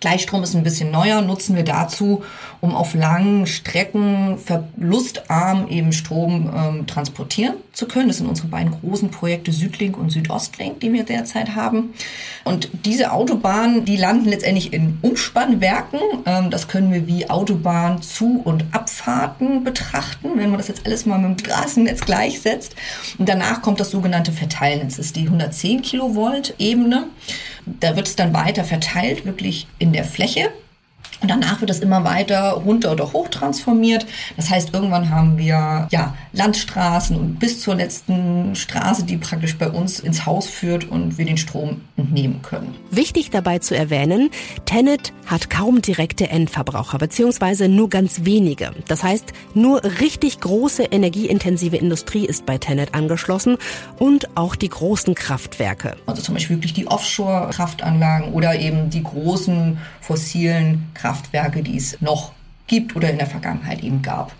Gleichstrom 0.00 0.42
ist 0.42 0.56
ein 0.56 0.64
bisschen 0.64 0.90
neuer, 0.90 1.22
nutzen 1.22 1.54
wir 1.54 1.62
dazu, 1.62 2.24
um 2.60 2.74
auf 2.74 2.92
langen 2.92 3.46
Strecken 3.46 4.36
verlustarm 4.36 5.68
eben 5.68 5.92
Strom 5.92 6.52
ähm, 6.52 6.86
transportieren 6.88 7.54
zu 7.72 7.86
können. 7.86 8.08
Das 8.08 8.18
sind 8.18 8.28
unsere 8.28 8.48
beiden 8.48 8.72
großen 8.80 9.10
Projekte 9.10 9.52
Südlink 9.52 9.96
und 9.96 10.10
Südostlink, 10.10 10.80
die 10.80 10.92
wir 10.92 11.04
derzeit 11.04 11.54
haben. 11.54 11.94
Und 12.44 12.68
diese 12.84 13.12
Autobahnen, 13.12 13.84
die 13.84 13.96
landen 13.96 14.28
letztendlich 14.28 14.72
in 14.72 14.98
Umspannwerken. 15.02 16.00
Ähm, 16.26 16.50
das 16.50 16.68
können 16.68 16.92
wir 16.92 17.06
wie 17.06 17.28
Autobahnzu- 17.30 18.42
und 18.42 18.64
Abfahrten 18.72 19.64
betrachten, 19.64 20.30
wenn 20.36 20.50
man 20.50 20.58
das 20.58 20.68
jetzt 20.68 20.86
alles 20.86 21.06
mal 21.06 21.18
mit 21.18 21.40
dem 21.40 21.46
Straßennetz 21.46 22.00
gleichsetzt. 22.02 22.76
Und 23.18 23.28
danach 23.28 23.62
kommt 23.62 23.80
das 23.80 23.90
sogenannte 23.90 24.32
Verteilnetz, 24.32 24.96
das 24.96 25.06
ist 25.06 25.16
die 25.16 25.24
110 25.24 25.82
Kilovolt 25.82 26.54
Ebene. 26.58 27.08
Da 27.64 27.96
wird 27.96 28.08
es 28.08 28.16
dann 28.16 28.34
weiter 28.34 28.64
verteilt, 28.64 29.24
wirklich 29.24 29.66
in 29.78 29.92
der 29.92 30.04
Fläche. 30.04 30.50
Und 31.22 31.30
danach 31.30 31.60
wird 31.60 31.70
das 31.70 31.78
immer 31.78 32.02
weiter 32.02 32.50
runter 32.50 32.90
oder 32.90 33.12
hoch 33.12 33.28
transformiert. 33.28 34.06
Das 34.36 34.50
heißt, 34.50 34.74
irgendwann 34.74 35.08
haben 35.08 35.38
wir 35.38 35.86
ja 35.90 36.14
Landstraßen 36.32 37.16
und 37.16 37.38
bis 37.38 37.60
zur 37.60 37.76
letzten 37.76 38.56
Straße, 38.56 39.04
die 39.04 39.18
praktisch 39.18 39.56
bei 39.56 39.70
uns 39.70 40.00
ins 40.00 40.26
Haus 40.26 40.48
führt 40.48 40.84
und 40.84 41.18
wir 41.18 41.24
den 41.24 41.36
Strom 41.36 41.82
entnehmen 41.96 42.42
können. 42.42 42.74
Wichtig 42.90 43.30
dabei 43.30 43.60
zu 43.60 43.76
erwähnen, 43.76 44.30
Tenet 44.64 45.12
hat 45.26 45.48
kaum 45.48 45.80
direkte 45.80 46.28
Endverbraucher, 46.28 46.98
beziehungsweise 46.98 47.68
nur 47.68 47.88
ganz 47.88 48.24
wenige. 48.24 48.72
Das 48.88 49.04
heißt, 49.04 49.32
nur 49.54 49.80
richtig 50.00 50.40
große 50.40 50.82
energieintensive 50.84 51.76
Industrie 51.76 52.26
ist 52.26 52.46
bei 52.46 52.58
Tenet 52.58 52.94
angeschlossen 52.94 53.58
und 53.98 54.36
auch 54.36 54.56
die 54.56 54.68
großen 54.68 55.14
Kraftwerke. 55.14 55.96
Also 56.06 56.22
zum 56.22 56.34
Beispiel 56.34 56.56
wirklich 56.56 56.74
die 56.74 56.88
Offshore-Kraftanlagen 56.88 58.32
oder 58.32 58.58
eben 58.58 58.90
die 58.90 59.04
großen 59.04 59.78
fossilen 60.00 60.90
Kraftwerke, 60.94 61.62
die 61.62 61.76
es 61.76 62.00
noch 62.00 62.32
gibt 62.66 62.96
oder 62.96 63.10
in 63.10 63.18
der 63.18 63.26
Vergangenheit 63.26 63.82
eben 63.82 64.02
gab. 64.02 64.32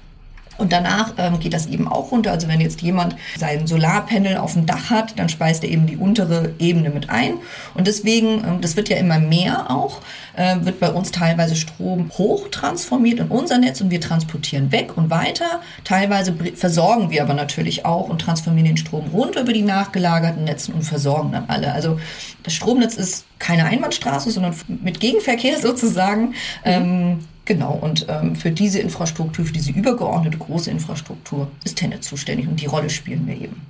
Und 0.62 0.72
danach 0.72 1.14
ähm, 1.18 1.40
geht 1.40 1.54
das 1.54 1.66
eben 1.66 1.88
auch 1.88 2.12
runter. 2.12 2.30
Also 2.30 2.46
wenn 2.46 2.60
jetzt 2.60 2.82
jemand 2.82 3.16
sein 3.36 3.66
Solarpanel 3.66 4.36
auf 4.36 4.52
dem 4.52 4.64
Dach 4.64 4.90
hat, 4.90 5.18
dann 5.18 5.28
speist 5.28 5.64
er 5.64 5.70
eben 5.70 5.88
die 5.88 5.96
untere 5.96 6.54
Ebene 6.60 6.90
mit 6.90 7.10
ein. 7.10 7.34
Und 7.74 7.88
deswegen, 7.88 8.44
ähm, 8.44 8.60
das 8.60 8.76
wird 8.76 8.88
ja 8.88 8.96
immer 8.96 9.18
mehr 9.18 9.72
auch, 9.72 10.02
äh, 10.36 10.54
wird 10.60 10.78
bei 10.78 10.88
uns 10.92 11.10
teilweise 11.10 11.56
Strom 11.56 12.12
hoch 12.16 12.46
transformiert 12.52 13.18
in 13.18 13.26
unser 13.26 13.58
Netz 13.58 13.80
und 13.80 13.90
wir 13.90 14.00
transportieren 14.00 14.70
weg 14.70 14.96
und 14.96 15.10
weiter. 15.10 15.60
Teilweise 15.82 16.32
versorgen 16.54 17.10
wir 17.10 17.22
aber 17.22 17.34
natürlich 17.34 17.84
auch 17.84 18.08
und 18.08 18.20
transformieren 18.20 18.68
den 18.68 18.76
Strom 18.76 19.08
runter 19.12 19.40
über 19.40 19.52
die 19.52 19.62
nachgelagerten 19.62 20.44
Netzen 20.44 20.74
und 20.74 20.82
versorgen 20.82 21.32
dann 21.32 21.46
alle. 21.48 21.72
Also 21.72 21.98
das 22.44 22.54
Stromnetz 22.54 22.94
ist 22.94 23.24
keine 23.40 23.64
Einbahnstraße, 23.64 24.30
sondern 24.30 24.54
mit 24.68 25.00
Gegenverkehr 25.00 25.58
sozusagen. 25.60 26.28
Mhm. 26.28 26.34
Ähm, 26.64 27.18
Genau, 27.44 27.72
und 27.80 28.06
ähm, 28.08 28.36
für 28.36 28.52
diese 28.52 28.78
Infrastruktur, 28.78 29.44
für 29.44 29.52
diese 29.52 29.72
übergeordnete 29.72 30.38
große 30.38 30.70
Infrastruktur 30.70 31.48
ist 31.64 31.76
Tenet 31.76 32.04
zuständig 32.04 32.46
und 32.46 32.60
die 32.60 32.66
Rolle 32.66 32.88
spielen 32.88 33.26
wir 33.26 33.34
eben. 33.34 33.66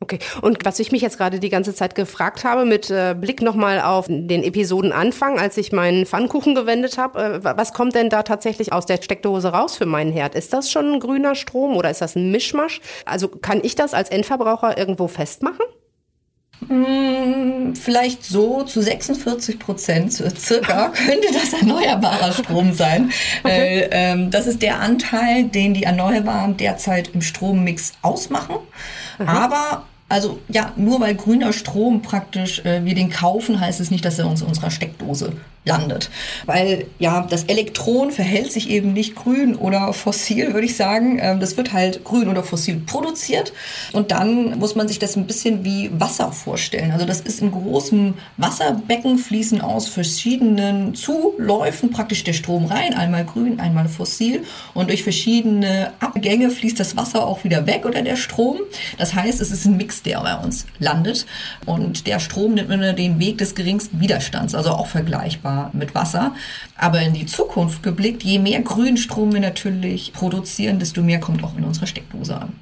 Okay, 0.00 0.18
und 0.42 0.64
was 0.64 0.80
ich 0.80 0.92
mich 0.92 1.00
jetzt 1.00 1.16
gerade 1.16 1.40
die 1.40 1.48
ganze 1.48 1.74
Zeit 1.74 1.94
gefragt 1.94 2.44
habe, 2.44 2.66
mit 2.66 2.90
äh, 2.90 3.14
Blick 3.18 3.40
nochmal 3.40 3.80
auf 3.80 4.06
den 4.06 4.42
Episodenanfang, 4.42 5.38
als 5.38 5.56
ich 5.56 5.72
meinen 5.72 6.04
Pfannkuchen 6.04 6.54
gewendet 6.54 6.98
habe, 6.98 7.40
äh, 7.42 7.56
was 7.56 7.72
kommt 7.72 7.94
denn 7.94 8.10
da 8.10 8.22
tatsächlich 8.22 8.72
aus 8.72 8.84
der 8.84 9.00
Steckdose 9.00 9.48
raus 9.48 9.76
für 9.76 9.86
meinen 9.86 10.12
Herd? 10.12 10.34
Ist 10.34 10.52
das 10.52 10.70
schon 10.70 10.94
ein 10.94 11.00
grüner 11.00 11.34
Strom 11.34 11.76
oder 11.76 11.90
ist 11.90 12.02
das 12.02 12.16
ein 12.16 12.30
Mischmasch? 12.30 12.82
Also 13.06 13.28
kann 13.28 13.60
ich 13.62 13.76
das 13.76 13.94
als 13.94 14.10
Endverbraucher 14.10 14.76
irgendwo 14.76 15.08
festmachen? 15.08 15.64
Hm, 16.68 17.74
vielleicht 17.74 18.24
so 18.24 18.62
zu 18.62 18.80
46 18.80 19.58
Prozent 19.58 20.12
circa 20.12 20.88
könnte 21.06 21.28
das 21.32 21.52
erneuerbarer 21.52 22.32
Strom 22.32 22.72
sein. 22.72 23.10
Okay. 23.42 23.80
Äh, 23.80 23.88
ähm, 23.90 24.30
das 24.30 24.46
ist 24.46 24.62
der 24.62 24.80
Anteil, 24.80 25.44
den 25.44 25.74
die 25.74 25.82
Erneuerbaren 25.82 26.56
derzeit 26.56 27.10
im 27.14 27.22
Strommix 27.22 27.92
ausmachen. 28.02 28.56
Mhm. 29.18 29.28
Aber 29.28 29.84
also 30.08 30.38
ja, 30.48 30.72
nur 30.76 31.00
weil 31.00 31.14
grüner 31.14 31.52
Strom 31.52 32.02
praktisch 32.02 32.64
äh, 32.64 32.84
wir 32.84 32.94
den 32.94 33.10
kaufen, 33.10 33.60
heißt 33.60 33.80
es 33.80 33.90
nicht, 33.90 34.04
dass 34.04 34.18
er 34.18 34.26
uns 34.26 34.42
in 34.42 34.48
unserer 34.48 34.70
Steckdose 34.70 35.32
landet. 35.64 36.10
Weil 36.46 36.86
ja, 36.98 37.26
das 37.28 37.44
Elektron 37.44 38.10
verhält 38.10 38.52
sich 38.52 38.68
eben 38.68 38.92
nicht 38.92 39.14
grün 39.14 39.56
oder 39.56 39.92
fossil, 39.92 40.52
würde 40.52 40.66
ich 40.66 40.76
sagen. 40.76 41.18
Ähm, 41.20 41.40
das 41.40 41.56
wird 41.56 41.72
halt 41.72 42.04
grün 42.04 42.28
oder 42.28 42.42
fossil 42.42 42.80
produziert. 42.84 43.52
Und 43.92 44.10
dann 44.10 44.58
muss 44.58 44.74
man 44.74 44.88
sich 44.88 44.98
das 44.98 45.16
ein 45.16 45.26
bisschen 45.26 45.64
wie 45.64 45.90
Wasser 45.98 46.32
vorstellen. 46.32 46.90
Also 46.90 47.06
das 47.06 47.20
ist 47.20 47.40
in 47.40 47.50
großem 47.50 48.14
Wasserbecken 48.36 49.18
fließen 49.18 49.60
aus 49.60 49.88
verschiedenen 49.88 50.94
Zuläufen 50.94 51.90
praktisch 51.90 52.24
der 52.24 52.34
Strom 52.34 52.66
rein. 52.66 52.92
Einmal 52.94 53.24
grün, 53.24 53.58
einmal 53.58 53.88
fossil. 53.88 54.44
Und 54.74 54.90
durch 54.90 55.02
verschiedene 55.02 55.92
Abgänge 56.00 56.50
fließt 56.50 56.78
das 56.78 56.96
Wasser 56.96 57.26
auch 57.26 57.44
wieder 57.44 57.66
weg 57.66 57.86
oder 57.86 58.02
der 58.02 58.16
Strom. 58.16 58.58
Das 58.98 59.14
heißt, 59.14 59.40
es 59.40 59.50
ist 59.50 59.64
ein 59.64 59.78
Mix, 59.78 60.02
der 60.02 60.20
bei 60.20 60.36
uns 60.36 60.66
landet. 60.78 61.24
Und 61.64 62.06
der 62.06 62.18
Strom 62.18 62.54
nimmt 62.54 62.70
immer 62.70 62.92
den 62.92 63.18
Weg 63.18 63.38
des 63.38 63.54
geringsten 63.54 64.00
Widerstands, 64.00 64.54
also 64.54 64.70
auch 64.70 64.88
vergleichbar 64.88 65.53
mit 65.72 65.94
Wasser. 65.94 66.34
Aber 66.76 67.00
in 67.00 67.12
die 67.12 67.26
Zukunft 67.26 67.82
geblickt, 67.82 68.22
je 68.22 68.38
mehr 68.38 68.62
Grünstrom 68.62 69.32
wir 69.32 69.40
natürlich 69.40 70.12
produzieren, 70.12 70.78
desto 70.78 71.02
mehr 71.02 71.20
kommt 71.20 71.42
auch 71.44 71.56
in 71.56 71.64
unsere 71.64 71.86
Steckdose 71.86 72.36
an. 72.36 72.52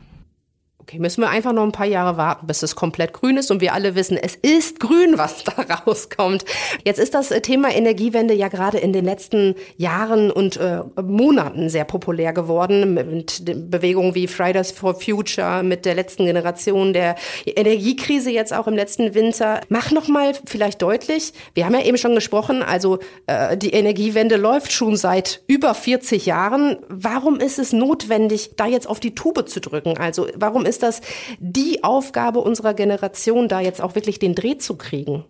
Okay, 0.92 1.00
müssen 1.00 1.22
wir 1.22 1.30
einfach 1.30 1.54
noch 1.54 1.62
ein 1.62 1.72
paar 1.72 1.86
Jahre 1.86 2.18
warten, 2.18 2.46
bis 2.46 2.62
es 2.62 2.76
komplett 2.76 3.14
grün 3.14 3.38
ist 3.38 3.50
und 3.50 3.62
wir 3.62 3.72
alle 3.72 3.94
wissen, 3.94 4.18
es 4.18 4.34
ist 4.34 4.78
grün, 4.78 5.16
was 5.16 5.42
da 5.42 5.62
rauskommt. 5.86 6.44
Jetzt 6.84 6.98
ist 6.98 7.14
das 7.14 7.30
Thema 7.30 7.74
Energiewende 7.74 8.34
ja 8.34 8.48
gerade 8.48 8.76
in 8.76 8.92
den 8.92 9.06
letzten 9.06 9.54
Jahren 9.78 10.30
und 10.30 10.58
äh, 10.58 10.80
Monaten 11.02 11.70
sehr 11.70 11.86
populär 11.86 12.34
geworden 12.34 12.92
mit 12.92 13.42
Bewegungen 13.70 14.14
wie 14.14 14.26
Fridays 14.26 14.70
for 14.70 14.94
Future, 14.94 15.62
mit 15.62 15.86
der 15.86 15.94
letzten 15.94 16.26
Generation 16.26 16.92
der 16.92 17.14
Energiekrise 17.46 18.30
jetzt 18.30 18.52
auch 18.52 18.66
im 18.66 18.74
letzten 18.74 19.14
Winter. 19.14 19.62
Mach 19.70 19.92
noch 19.92 20.08
mal 20.08 20.34
vielleicht 20.44 20.82
deutlich, 20.82 21.32
wir 21.54 21.64
haben 21.64 21.74
ja 21.74 21.86
eben 21.86 21.96
schon 21.96 22.14
gesprochen, 22.14 22.62
also 22.62 22.98
äh, 23.26 23.56
die 23.56 23.72
Energiewende 23.72 24.36
läuft 24.36 24.72
schon 24.72 24.96
seit 24.96 25.40
über 25.46 25.72
40 25.72 26.26
Jahren. 26.26 26.76
Warum 26.90 27.40
ist 27.40 27.58
es 27.58 27.72
notwendig, 27.72 28.50
da 28.58 28.66
jetzt 28.66 28.86
auf 28.86 29.00
die 29.00 29.14
Tube 29.14 29.48
zu 29.48 29.58
drücken? 29.58 29.96
Also 29.96 30.26
warum 30.34 30.66
ist 30.66 30.81
das 30.82 31.00
die 31.38 31.84
Aufgabe 31.84 32.40
unserer 32.40 32.74
Generation, 32.74 33.48
da 33.48 33.60
jetzt 33.60 33.80
auch 33.80 33.94
wirklich 33.94 34.18
den 34.18 34.34
Dreh 34.34 34.58
zu 34.58 34.76
kriegen? 34.76 35.24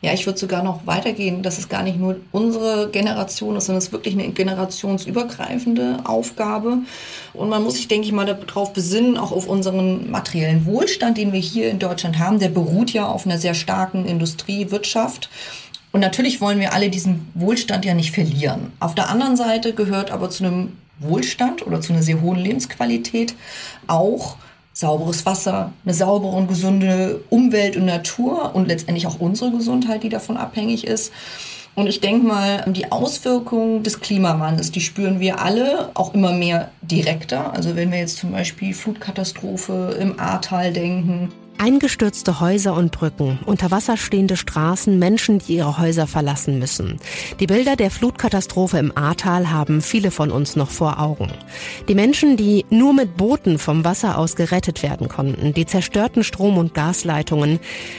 Ja, 0.00 0.12
ich 0.12 0.26
würde 0.26 0.38
sogar 0.38 0.62
noch 0.62 0.86
weitergehen, 0.86 1.42
dass 1.42 1.58
es 1.58 1.68
gar 1.68 1.82
nicht 1.82 1.98
nur 1.98 2.20
unsere 2.30 2.88
Generation 2.90 3.56
ist, 3.56 3.66
sondern 3.66 3.78
es 3.78 3.86
ist 3.86 3.92
wirklich 3.92 4.14
eine 4.14 4.28
generationsübergreifende 4.28 5.98
Aufgabe. 6.04 6.78
Und 7.34 7.48
man 7.48 7.64
muss 7.64 7.74
sich, 7.74 7.88
denke 7.88 8.06
ich 8.06 8.12
mal, 8.12 8.24
darauf 8.24 8.72
besinnen, 8.72 9.18
auch 9.18 9.32
auf 9.32 9.48
unseren 9.48 10.08
materiellen 10.08 10.66
Wohlstand, 10.66 11.18
den 11.18 11.32
wir 11.32 11.40
hier 11.40 11.68
in 11.68 11.80
Deutschland 11.80 12.20
haben. 12.20 12.38
Der 12.38 12.48
beruht 12.48 12.90
ja 12.92 13.06
auf 13.06 13.26
einer 13.26 13.38
sehr 13.38 13.54
starken 13.54 14.06
Industriewirtschaft. 14.06 15.30
Und 15.90 16.00
natürlich 16.00 16.40
wollen 16.40 16.60
wir 16.60 16.74
alle 16.74 16.90
diesen 16.90 17.32
Wohlstand 17.34 17.84
ja 17.84 17.94
nicht 17.94 18.12
verlieren. 18.12 18.72
Auf 18.78 18.94
der 18.94 19.08
anderen 19.08 19.36
Seite 19.36 19.72
gehört 19.72 20.12
aber 20.12 20.30
zu 20.30 20.44
einem 20.44 20.76
Wohlstand 21.00 21.66
oder 21.66 21.80
zu 21.80 21.92
einer 21.92 22.02
sehr 22.02 22.20
hohen 22.20 22.38
Lebensqualität 22.38 23.34
auch 23.88 24.36
sauberes 24.78 25.26
Wasser, 25.26 25.72
eine 25.84 25.92
saubere 25.92 26.36
und 26.36 26.46
gesunde 26.46 27.24
Umwelt 27.30 27.76
und 27.76 27.86
Natur 27.86 28.54
und 28.54 28.68
letztendlich 28.68 29.08
auch 29.08 29.18
unsere 29.18 29.50
Gesundheit, 29.50 30.04
die 30.04 30.08
davon 30.08 30.36
abhängig 30.36 30.86
ist. 30.86 31.12
Und 31.74 31.88
ich 31.88 32.00
denke 32.00 32.24
mal, 32.24 32.64
die 32.68 32.92
Auswirkungen 32.92 33.82
des 33.82 33.98
Klimawandels, 33.98 34.70
die 34.70 34.80
spüren 34.80 35.18
wir 35.18 35.40
alle 35.40 35.90
auch 35.94 36.14
immer 36.14 36.30
mehr 36.30 36.70
direkter. 36.80 37.52
Also 37.54 37.74
wenn 37.74 37.90
wir 37.90 37.98
jetzt 37.98 38.18
zum 38.18 38.30
Beispiel 38.30 38.72
Flutkatastrophe 38.72 39.96
im 39.98 40.20
Ahrtal 40.20 40.72
denken 40.72 41.32
Eingestürzte 41.58 42.38
Häuser 42.38 42.74
und 42.74 42.92
Brücken, 42.92 43.40
unter 43.44 43.72
Wasser 43.72 43.96
stehende 43.96 44.36
Straßen, 44.36 44.96
Menschen, 44.96 45.40
die 45.40 45.56
ihre 45.56 45.78
Häuser 45.78 46.06
verlassen 46.06 46.60
müssen. 46.60 47.00
Die 47.40 47.48
Bilder 47.48 47.74
der 47.74 47.90
Flutkatastrophe 47.90 48.78
im 48.78 48.96
Ahrtal 48.96 49.50
haben 49.50 49.82
viele 49.82 50.12
von 50.12 50.30
uns 50.30 50.54
noch 50.54 50.70
vor 50.70 51.00
Augen. 51.00 51.32
Die 51.88 51.96
Menschen, 51.96 52.36
die 52.36 52.64
nur 52.70 52.94
mit 52.94 53.16
Booten 53.16 53.58
vom 53.58 53.84
Wasser 53.84 54.18
aus 54.18 54.36
gerettet 54.36 54.84
werden 54.84 55.08
konnten, 55.08 55.52
die 55.52 55.66
zerstörten 55.66 56.22
Strom- 56.22 56.58
und 56.58 56.74
Gasleitungen, 56.74 57.58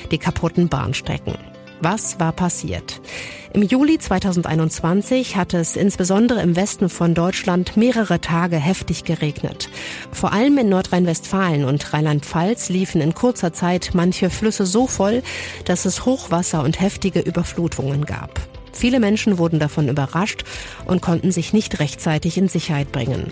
die 0.09 0.17
kaputten 0.17 0.69
Bahnstrecken. 0.69 1.35
Was 1.81 2.19
war 2.19 2.33
passiert? 2.33 2.99
Im 3.53 3.63
Juli 3.63 3.97
2021 3.97 5.37
hat 5.37 5.53
es 5.53 5.77
insbesondere 5.77 6.41
im 6.41 6.57
Westen 6.57 6.89
von 6.89 7.13
Deutschland 7.13 7.77
mehrere 7.77 8.19
Tage 8.19 8.57
heftig 8.57 9.05
geregnet. 9.05 9.69
Vor 10.11 10.33
allem 10.33 10.57
in 10.57 10.67
Nordrhein-Westfalen 10.67 11.63
und 11.63 11.93
Rheinland-Pfalz 11.93 12.67
liefen 12.67 12.99
in 12.99 13.13
kurzer 13.13 13.53
Zeit 13.53 13.91
manche 13.93 14.29
Flüsse 14.29 14.65
so 14.65 14.87
voll, 14.87 15.23
dass 15.63 15.85
es 15.85 16.05
Hochwasser 16.05 16.63
und 16.63 16.81
heftige 16.81 17.21
Überflutungen 17.21 18.05
gab. 18.05 18.41
Viele 18.73 18.99
Menschen 18.99 19.37
wurden 19.37 19.59
davon 19.59 19.87
überrascht 19.87 20.43
und 20.85 21.01
konnten 21.01 21.31
sich 21.31 21.53
nicht 21.53 21.79
rechtzeitig 21.79 22.37
in 22.37 22.49
Sicherheit 22.49 22.91
bringen. 22.91 23.31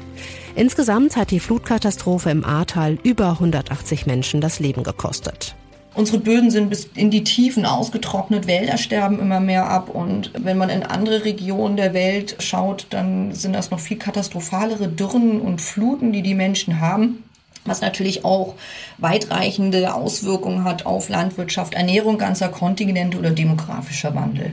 Insgesamt 0.56 1.18
hat 1.18 1.32
die 1.32 1.42
Flutkatastrophe 1.42 2.30
im 2.30 2.46
Ahrtal 2.46 2.98
über 3.04 3.32
180 3.32 4.06
Menschen 4.06 4.39
das 4.39 4.60
Leben 4.60 4.84
gekostet. 4.84 5.57
Unsere 5.98 6.20
Böden 6.20 6.51
sind 6.51 6.70
bis 6.70 6.88
in 6.94 7.10
die 7.10 7.24
Tiefen 7.24 7.66
ausgetrocknet, 7.66 8.46
Wälder 8.46 8.77
sterben 8.77 9.20
immer 9.20 9.39
mehr 9.39 9.68
ab 9.68 9.89
und 9.89 10.32
wenn 10.38 10.56
man 10.56 10.70
in 10.70 10.84
andere 10.84 11.25
Regionen 11.25 11.75
der 11.75 11.96
Welt 11.96 12.36
schaut, 12.38 12.86
dann 12.92 13.34
sind 13.34 13.54
das 13.54 13.72
noch 13.72 13.80
viel 13.80 13.98
katastrophalere 13.98 14.89
Dürren 14.89 15.42
und 15.42 15.60
Fluten, 15.60 16.13
die 16.13 16.22
die 16.22 16.36
Menschen 16.36 16.80
haben 16.82 17.24
was 17.66 17.82
natürlich 17.82 18.24
auch 18.24 18.54
weitreichende 18.98 19.94
Auswirkungen 19.94 20.63
hat 20.63 20.86
auf 20.86 21.10
Landwirtschaft, 21.10 21.74
Ernährung 21.74 22.18
ganzer 22.18 22.48
Kontinente 22.48 23.18
oder 23.18 23.32
demografischer 23.32 24.16
Wandel. 24.16 24.51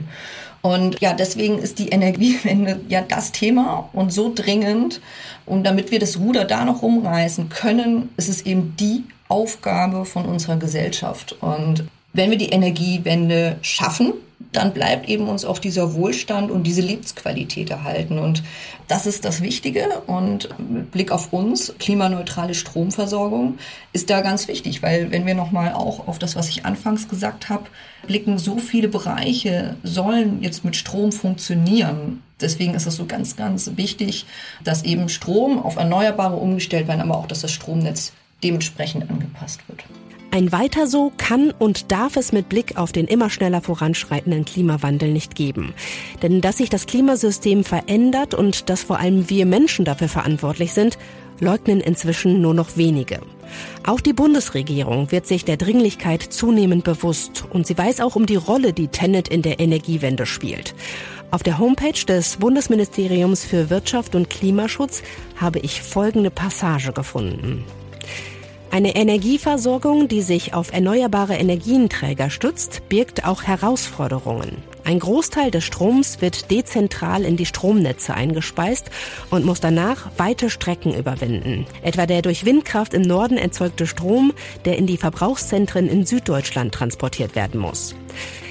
Und 0.61 0.99
ja, 0.99 1.13
deswegen 1.13 1.59
ist 1.59 1.79
die 1.79 1.89
Energiewende 1.89 2.81
ja 2.89 3.01
das 3.07 3.31
Thema 3.31 3.87
und 3.93 4.11
so 4.11 4.33
dringend. 4.35 4.99
Und 5.45 5.63
damit 5.63 5.91
wir 5.91 5.99
das 5.99 6.19
Ruder 6.19 6.43
da 6.43 6.65
noch 6.65 6.81
rumreißen 6.81 7.47
können, 7.47 8.09
ist 8.17 8.27
es 8.27 8.41
eben 8.41 8.75
die 8.77 9.05
Aufgabe 9.27 10.05
von 10.05 10.25
unserer 10.25 10.57
Gesellschaft. 10.57 11.35
Und 11.41 11.85
wenn 12.13 12.29
wir 12.29 12.37
die 12.37 12.49
Energiewende 12.49 13.57
schaffen, 13.61 14.13
dann 14.51 14.73
bleibt 14.73 15.09
eben 15.09 15.27
uns 15.27 15.45
auch 15.45 15.59
dieser 15.59 15.93
Wohlstand 15.93 16.51
und 16.51 16.63
diese 16.63 16.81
Lebensqualität 16.81 17.69
erhalten. 17.69 18.19
Und 18.19 18.43
das 18.87 19.05
ist 19.05 19.25
das 19.25 19.41
Wichtige. 19.41 20.01
Und 20.07 20.49
mit 20.69 20.91
Blick 20.91 21.11
auf 21.11 21.33
uns, 21.33 21.73
klimaneutrale 21.79 22.53
Stromversorgung 22.53 23.57
ist 23.91 24.09
da 24.09 24.21
ganz 24.21 24.47
wichtig, 24.47 24.81
weil 24.81 25.11
wenn 25.11 25.25
wir 25.25 25.35
nochmal 25.35 25.73
auch 25.73 26.07
auf 26.07 26.19
das, 26.19 26.35
was 26.35 26.49
ich 26.49 26.65
anfangs 26.65 27.07
gesagt 27.07 27.49
habe, 27.49 27.65
blicken, 28.07 28.37
so 28.37 28.57
viele 28.57 28.87
Bereiche 28.87 29.75
sollen 29.83 30.41
jetzt 30.41 30.63
mit 30.63 30.75
Strom 30.75 31.11
funktionieren. 31.11 32.21
Deswegen 32.39 32.75
ist 32.75 32.85
es 32.85 32.95
so 32.95 33.05
ganz, 33.05 33.35
ganz 33.35 33.71
wichtig, 33.75 34.25
dass 34.63 34.83
eben 34.83 35.09
Strom 35.09 35.59
auf 35.59 35.77
Erneuerbare 35.77 36.35
umgestellt 36.35 36.87
werden, 36.87 37.01
aber 37.01 37.17
auch, 37.17 37.27
dass 37.27 37.41
das 37.41 37.51
Stromnetz 37.51 38.13
dementsprechend 38.45 39.09
angepasst 39.09 39.61
wird. 39.67 39.83
Ein 40.31 40.51
Weiter 40.51 40.85
so 40.85 41.13
kann 41.17 41.51
und 41.51 41.93
darf 41.93 42.17
es 42.17 42.33
mit 42.33 42.49
Blick 42.49 42.77
auf 42.77 42.91
den 42.91 43.07
immer 43.07 43.29
schneller 43.29 43.61
voranschreitenden 43.61 44.43
Klimawandel 44.43 45.11
nicht 45.13 45.33
geben. 45.33 45.73
Denn 46.21 46.41
dass 46.41 46.57
sich 46.57 46.69
das 46.69 46.87
Klimasystem 46.87 47.63
verändert 47.63 48.33
und 48.33 48.69
dass 48.69 48.83
vor 48.83 48.99
allem 48.99 49.29
wir 49.29 49.45
Menschen 49.45 49.85
dafür 49.85 50.09
verantwortlich 50.09 50.73
sind, 50.73 50.97
leugnen 51.39 51.79
inzwischen 51.79 52.41
nur 52.41 52.53
noch 52.53 52.75
wenige. 52.75 53.21
Auch 53.85 54.01
die 54.01 54.11
Bundesregierung 54.13 55.11
wird 55.11 55.25
sich 55.25 55.45
der 55.45 55.55
Dringlichkeit 55.57 56.21
zunehmend 56.21 56.83
bewusst 56.83 57.45
und 57.49 57.65
sie 57.65 57.77
weiß 57.77 58.01
auch 58.01 58.17
um 58.17 58.25
die 58.25 58.35
Rolle, 58.35 58.73
die 58.73 58.89
Tenet 58.89 59.29
in 59.29 59.41
der 59.41 59.61
Energiewende 59.61 60.25
spielt. 60.25 60.75
Auf 61.31 61.43
der 61.43 61.59
Homepage 61.59 62.05
des 62.05 62.37
Bundesministeriums 62.37 63.45
für 63.45 63.69
Wirtschaft 63.69 64.15
und 64.15 64.29
Klimaschutz 64.29 65.01
habe 65.37 65.59
ich 65.59 65.81
folgende 65.81 66.29
Passage 66.29 66.91
gefunden. 66.91 67.63
Eine 68.75 68.97
Energieversorgung, 68.97 70.09
die 70.09 70.21
sich 70.21 70.53
auf 70.53 70.73
erneuerbare 70.73 71.35
Energienträger 71.35 72.29
stützt, 72.29 72.81
birgt 72.89 73.23
auch 73.23 73.43
Herausforderungen. 73.43 74.57
Ein 74.83 74.99
Großteil 74.99 75.49
des 75.49 75.63
Stroms 75.63 76.19
wird 76.19 76.51
dezentral 76.51 77.23
in 77.23 77.37
die 77.37 77.45
Stromnetze 77.45 78.13
eingespeist 78.13 78.91
und 79.29 79.45
muss 79.45 79.61
danach 79.61 80.11
weite 80.17 80.49
Strecken 80.49 80.93
überwinden. 80.93 81.65
Etwa 81.83 82.05
der 82.05 82.21
durch 82.21 82.43
Windkraft 82.43 82.93
im 82.93 83.03
Norden 83.03 83.37
erzeugte 83.37 83.87
Strom, 83.87 84.33
der 84.65 84.77
in 84.77 84.87
die 84.87 84.97
Verbrauchszentren 84.97 85.87
in 85.87 86.05
Süddeutschland 86.05 86.73
transportiert 86.73 87.33
werden 87.33 87.61
muss. 87.61 87.95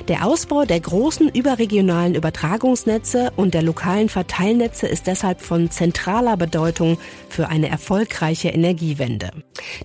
Der 0.08 0.26
Ausbau 0.26 0.66
der 0.66 0.80
großen 0.80 1.30
überregionalen 1.30 2.14
Übertragungsnetze 2.14 3.32
und 3.36 3.54
der 3.54 3.62
lokalen 3.62 4.10
Verteilnetze 4.10 4.86
ist 4.86 5.06
deshalb 5.06 5.40
von 5.40 5.70
zentraler 5.70 6.36
Bedeutung 6.36 6.98
für 7.30 7.48
eine 7.48 7.70
erfolgreiche 7.70 8.50
Energiewende. 8.50 9.30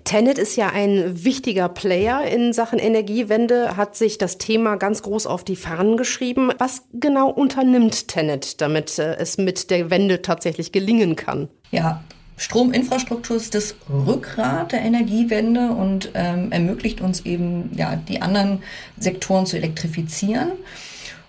Tenet 0.03 0.37
ist 0.37 0.57
ja 0.57 0.71
ein 0.71 1.23
wichtiger 1.23 1.69
Player 1.69 2.23
in 2.23 2.51
Sachen 2.51 2.79
Energiewende, 2.79 3.77
hat 3.77 3.95
sich 3.95 4.17
das 4.17 4.37
Thema 4.37 4.75
ganz 4.75 5.03
groß 5.03 5.25
auf 5.25 5.45
die 5.45 5.55
Fahnen 5.55 5.95
geschrieben. 5.95 6.51
Was 6.57 6.81
genau 6.91 7.29
unternimmt 7.29 8.09
Tenet, 8.09 8.59
damit 8.59 8.99
äh, 8.99 9.15
es 9.15 9.37
mit 9.37 9.71
der 9.71 9.89
Wende 9.89 10.21
tatsächlich 10.21 10.73
gelingen 10.73 11.15
kann? 11.15 11.47
Ja, 11.71 12.03
Strominfrastruktur 12.39 13.35
ist 13.35 13.53
das 13.53 13.75
Rückgrat 13.89 14.71
der 14.71 14.81
Energiewende 14.81 15.71
und 15.71 16.11
ähm, 16.13 16.53
ermöglicht 16.53 17.01
uns 17.01 17.25
eben, 17.25 17.69
ja, 17.75 17.97
die 17.97 18.21
anderen 18.21 18.63
Sektoren 18.97 19.45
zu 19.45 19.57
elektrifizieren. 19.57 20.53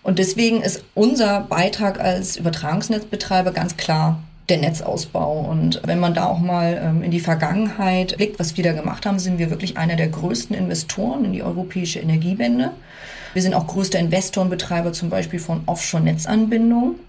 Und 0.05 0.21
deswegen 0.21 0.63
ist 0.63 0.85
unser 0.95 1.41
Beitrag 1.41 1.99
als 1.99 2.37
Übertragungsnetzbetreiber 2.37 3.51
ganz 3.51 3.77
klar 3.77 4.23
der 4.49 4.59
Netzausbau. 4.59 5.41
Und 5.41 5.81
wenn 5.85 5.99
man 5.99 6.15
da 6.15 6.27
auch 6.27 6.39
mal 6.39 6.81
ähm, 6.81 7.03
in 7.03 7.11
die 7.11 7.21
Vergangenheit 7.21 8.17
blickt, 8.17 8.39
was 8.39 8.57
wir 8.57 8.63
da 8.63 8.73
gemacht 8.73 9.05
haben, 9.05 9.19
sind 9.19 9.39
wir 9.39 9.51
wirklich 9.51 9.77
einer 9.77 9.97
der 9.97 10.09
größten 10.09 10.55
Investoren 10.57 11.25
in 11.25 11.33
die 11.33 11.43
europäische 11.43 11.99
Energiewende. 11.99 12.71
Wir 13.33 13.43
sind 13.43 13.55
auch 13.55 13.67
größter 13.67 13.99
Investor 13.99 14.45
und 14.45 14.51
Betreiber 14.51 14.93
zum 14.93 15.11
Beispiel 15.11 15.41
von 15.41 15.63
Offshore-Netzanbindungen. 15.67 17.01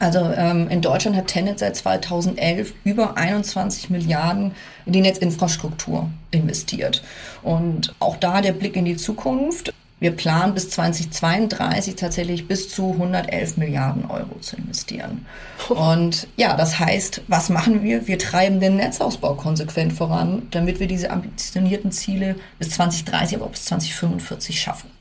Also 0.00 0.18
ähm, 0.36 0.68
in 0.68 0.80
Deutschland 0.80 1.16
hat 1.16 1.28
Tenet 1.28 1.58
seit 1.58 1.76
2011 1.76 2.74
über 2.84 3.16
21 3.16 3.90
Milliarden 3.90 4.52
in 4.86 4.92
die 4.92 5.00
Netzinfrastruktur 5.00 6.10
investiert. 6.30 7.02
Und 7.42 7.94
auch 8.00 8.16
da 8.16 8.40
der 8.40 8.52
Blick 8.52 8.76
in 8.76 8.84
die 8.84 8.96
Zukunft. 8.96 9.72
Wir 10.00 10.10
planen 10.10 10.52
bis 10.52 10.68
2032 10.70 11.94
tatsächlich 11.94 12.48
bis 12.48 12.68
zu 12.68 12.92
111 12.92 13.56
Milliarden 13.56 14.04
Euro 14.10 14.38
zu 14.40 14.56
investieren. 14.56 15.24
Und 15.68 16.26
ja, 16.36 16.56
das 16.56 16.78
heißt, 16.78 17.22
was 17.28 17.48
machen 17.48 17.82
wir? 17.82 18.06
Wir 18.06 18.18
treiben 18.18 18.60
den 18.60 18.76
Netzausbau 18.76 19.34
konsequent 19.34 19.92
voran, 19.92 20.42
damit 20.50 20.80
wir 20.80 20.88
diese 20.88 21.10
ambitionierten 21.10 21.92
Ziele 21.92 22.34
bis 22.58 22.70
2030, 22.70 23.36
aber 23.36 23.46
auch 23.46 23.52
bis 23.52 23.64
2045 23.66 24.60
schaffen. 24.60 24.93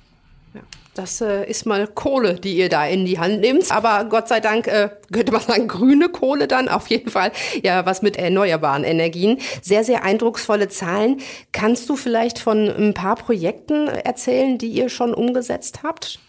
Das 0.93 1.21
äh, 1.21 1.49
ist 1.49 1.65
mal 1.65 1.87
Kohle, 1.87 2.35
die 2.35 2.55
ihr 2.55 2.69
da 2.69 2.85
in 2.85 3.05
die 3.05 3.17
Hand 3.17 3.41
nehmt. 3.41 3.71
Aber 3.71 4.05
Gott 4.05 4.27
sei 4.27 4.39
Dank 4.39 4.67
äh, 4.67 4.89
könnte 5.11 5.31
man 5.31 5.41
sagen, 5.41 5.67
grüne 5.67 6.09
Kohle 6.09 6.47
dann 6.47 6.69
auf 6.69 6.87
jeden 6.87 7.09
Fall. 7.09 7.31
Ja, 7.63 7.85
was 7.85 8.03
mit 8.03 8.15
erneuerbaren 8.15 8.83
Energien. 8.83 9.39
Sehr, 9.61 9.83
sehr 9.83 10.03
eindrucksvolle 10.03 10.69
Zahlen. 10.69 11.17
Kannst 11.51 11.89
du 11.89 11.95
vielleicht 11.95 12.37
von 12.37 12.69
ein 12.69 12.93
paar 12.93 13.15
Projekten 13.15 13.87
erzählen, 13.87 14.59
die 14.59 14.67
ihr 14.67 14.89
schon 14.89 15.15
umgesetzt 15.15 15.79
habt? 15.81 16.19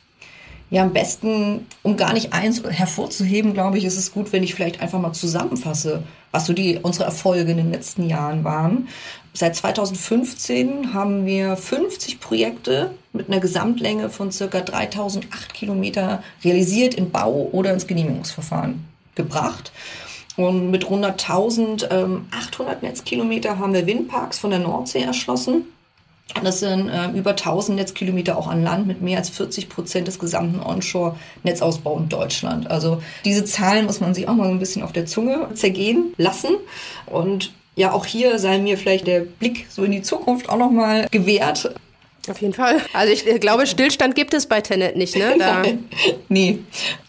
Ja, 0.71 0.83
am 0.83 0.95
besten, 0.95 1.67
um 1.83 1.97
gar 1.99 2.15
nicht 2.15 2.33
eins 2.33 2.63
hervorzuheben, 2.65 3.53
glaube 3.53 3.77
ich, 3.77 3.85
ist 3.85 3.99
es 3.99 4.13
gut, 4.13 4.33
wenn 4.33 4.43
ich 4.43 4.55
vielleicht 4.55 4.81
einfach 4.81 4.99
mal 4.99 5.13
zusammenfasse, 5.13 6.03
was 6.33 6.47
so 6.47 6.55
die, 6.55 6.79
unsere 6.83 7.05
Erfolge 7.05 7.51
in 7.51 7.59
den 7.59 7.71
letzten 7.71 8.09
Jahren 8.09 8.45
waren. 8.45 8.89
Seit 9.35 9.55
2015 9.55 10.95
haben 10.95 11.27
wir 11.27 11.57
50 11.57 12.19
Projekte 12.19 12.93
mit 13.15 13.29
einer 13.29 13.41
Gesamtlänge 13.41 14.11
von 14.11 14.31
circa 14.31 14.61
3008 14.61 15.55
Kilometer 15.55 16.23
realisiert 16.45 16.95
in 16.95 17.11
Bau 17.11 17.49
oder 17.53 17.73
ins 17.73 17.87
Genehmigungsverfahren 17.87 18.85
gebracht. 19.15 19.73
Und 20.37 20.71
mit 20.71 20.91
rund 20.91 21.05
1800 21.05 21.93
ähm, 21.93 22.27
Netzkilometer 22.83 23.59
haben 23.59 23.73
wir 23.73 23.87
Windparks 23.87 24.39
von 24.39 24.51
der 24.51 24.59
Nordsee 24.59 25.03
erschlossen. 25.03 25.67
Das 26.43 26.61
sind 26.61 26.89
äh, 26.89 27.11
über 27.11 27.31
1000 27.31 27.77
Netzkilometer 27.77 28.37
auch 28.37 28.49
an 28.49 28.65
Land 28.65 28.87
mit 28.87 29.01
mehr 29.03 29.19
als 29.19 29.29
40 29.31 29.69
Prozent 29.69 30.09
des 30.09 30.19
gesamten 30.19 30.61
Onshore-Netzausbaus 30.61 32.01
in 32.01 32.09
Deutschland. 32.09 32.71
Also 32.71 33.03
diese 33.25 33.45
Zahlen 33.45 33.87
muss 33.87 34.01
man 34.01 34.15
sich 34.15 34.27
auch 34.27 34.35
mal 34.35 34.49
ein 34.49 34.59
bisschen 34.59 34.83
auf 34.83 34.93
der 34.93 35.07
Zunge 35.07 35.49
zergehen 35.55 36.15
lassen. 36.17 36.57
Und 37.07 37.53
ja, 37.77 37.93
auch 37.93 38.07
hier 38.07 38.39
sei 38.39 38.59
mir 38.59 38.79
vielleicht 38.79 39.07
der 39.07 39.21
Blick 39.21 39.67
so 39.69 39.85
in 39.85 39.93
die 39.93 40.03
Zukunft 40.03 40.49
auch 40.49 40.59
nochmal 40.59 41.07
gewährt. 41.11 41.75
Auf 42.29 42.41
jeden 42.41 42.55
Fall. 42.55 42.81
Also 42.95 43.13
ich 43.13 43.41
glaube, 43.41 43.67
Stillstand 43.67 44.15
gibt 44.15 44.33
es 44.33 44.47
bei 44.47 44.61
Tenet 44.63 44.97
nicht, 44.97 45.17
ne? 45.17 45.35
Da 45.39 45.63
nee. 46.29 46.59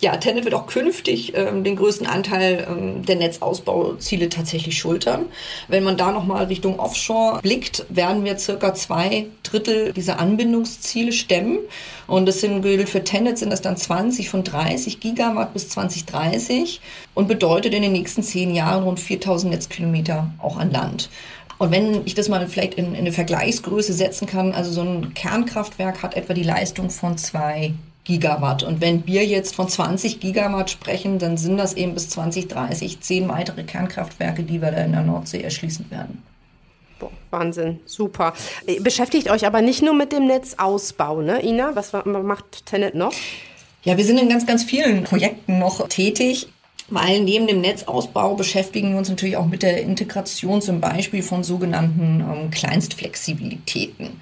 Ja, 0.01 0.17
Tenet 0.17 0.43
wird 0.43 0.53
auch 0.53 0.67
künftig 0.67 1.33
ähm, 1.35 1.63
den 1.63 1.77
größten 1.77 2.05
Anteil 2.05 2.67
ähm, 2.69 3.05
der 3.05 3.15
Netzausbauziele 3.15 4.27
tatsächlich 4.27 4.77
schultern. 4.77 5.25
Wenn 5.69 5.83
man 5.83 5.95
da 5.95 6.11
nochmal 6.11 6.45
Richtung 6.45 6.79
Offshore 6.79 7.39
blickt, 7.41 7.85
werden 7.89 8.25
wir 8.25 8.37
circa 8.37 8.73
zwei 8.73 9.27
Drittel 9.43 9.93
dieser 9.93 10.19
Anbindungsziele 10.19 11.13
stemmen. 11.13 11.59
Und 12.07 12.25
das 12.25 12.41
sind 12.41 12.65
für 12.87 13.03
Tenet 13.03 13.37
sind 13.37 13.51
das 13.51 13.61
dann 13.61 13.77
20 13.77 14.29
von 14.29 14.43
30 14.43 14.99
Gigawatt 14.99 15.53
bis 15.53 15.69
2030 15.69 16.81
und 17.13 17.27
bedeutet 17.27 17.73
in 17.73 17.81
den 17.81 17.93
nächsten 17.93 18.21
zehn 18.21 18.53
Jahren 18.53 18.83
rund 18.83 18.99
4000 18.99 19.53
Netzkilometer 19.53 20.31
auch 20.39 20.57
an 20.57 20.71
Land. 20.71 21.09
Und 21.57 21.71
wenn 21.71 22.05
ich 22.05 22.15
das 22.15 22.29
mal 22.29 22.45
vielleicht 22.47 22.75
in, 22.75 22.93
in 22.93 22.95
eine 22.95 23.11
Vergleichsgröße 23.11 23.93
setzen 23.93 24.27
kann, 24.27 24.53
also 24.53 24.71
so 24.71 24.81
ein 24.81 25.13
Kernkraftwerk 25.13 26.03
hat 26.03 26.15
etwa 26.15 26.33
die 26.33 26.43
Leistung 26.43 26.89
von 26.89 27.17
zwei 27.17 27.73
Gigawatt. 28.03 28.63
Und 28.63 28.81
wenn 28.81 29.05
wir 29.07 29.25
jetzt 29.25 29.55
von 29.55 29.67
20 29.67 30.19
Gigawatt 30.19 30.69
sprechen, 30.69 31.19
dann 31.19 31.37
sind 31.37 31.57
das 31.57 31.73
eben 31.73 31.93
bis 31.93 32.09
2030 32.09 33.01
zehn 33.01 33.27
weitere 33.27 33.63
Kernkraftwerke, 33.63 34.43
die 34.43 34.61
wir 34.61 34.71
da 34.71 34.77
in 34.77 34.91
der 34.91 35.01
Nordsee 35.01 35.41
erschließen 35.41 35.89
werden. 35.89 36.23
Boah, 36.99 37.11
Wahnsinn, 37.31 37.79
super. 37.85 38.33
Beschäftigt 38.79 39.29
euch 39.29 39.45
aber 39.45 39.61
nicht 39.61 39.81
nur 39.81 39.93
mit 39.93 40.13
dem 40.13 40.27
Netzausbau, 40.27 41.21
ne, 41.21 41.43
Ina? 41.43 41.75
Was 41.75 41.91
macht 41.93 42.65
Tenet 42.65 42.95
noch? 42.95 43.13
Ja, 43.83 43.97
wir 43.97 44.05
sind 44.05 44.17
in 44.17 44.29
ganz, 44.29 44.45
ganz 44.45 44.63
vielen 44.63 45.03
Projekten 45.03 45.59
noch 45.59 45.87
tätig 45.89 46.47
weil 46.87 47.21
neben 47.21 47.47
dem 47.47 47.61
Netzausbau 47.61 48.35
beschäftigen 48.35 48.91
wir 48.91 48.99
uns 48.99 49.09
natürlich 49.09 49.37
auch 49.37 49.47
mit 49.47 49.63
der 49.63 49.81
Integration 49.81 50.61
zum 50.61 50.81
Beispiel 50.81 51.23
von 51.23 51.43
sogenannten 51.43 52.21
ähm, 52.21 52.51
Kleinstflexibilitäten. 52.51 54.21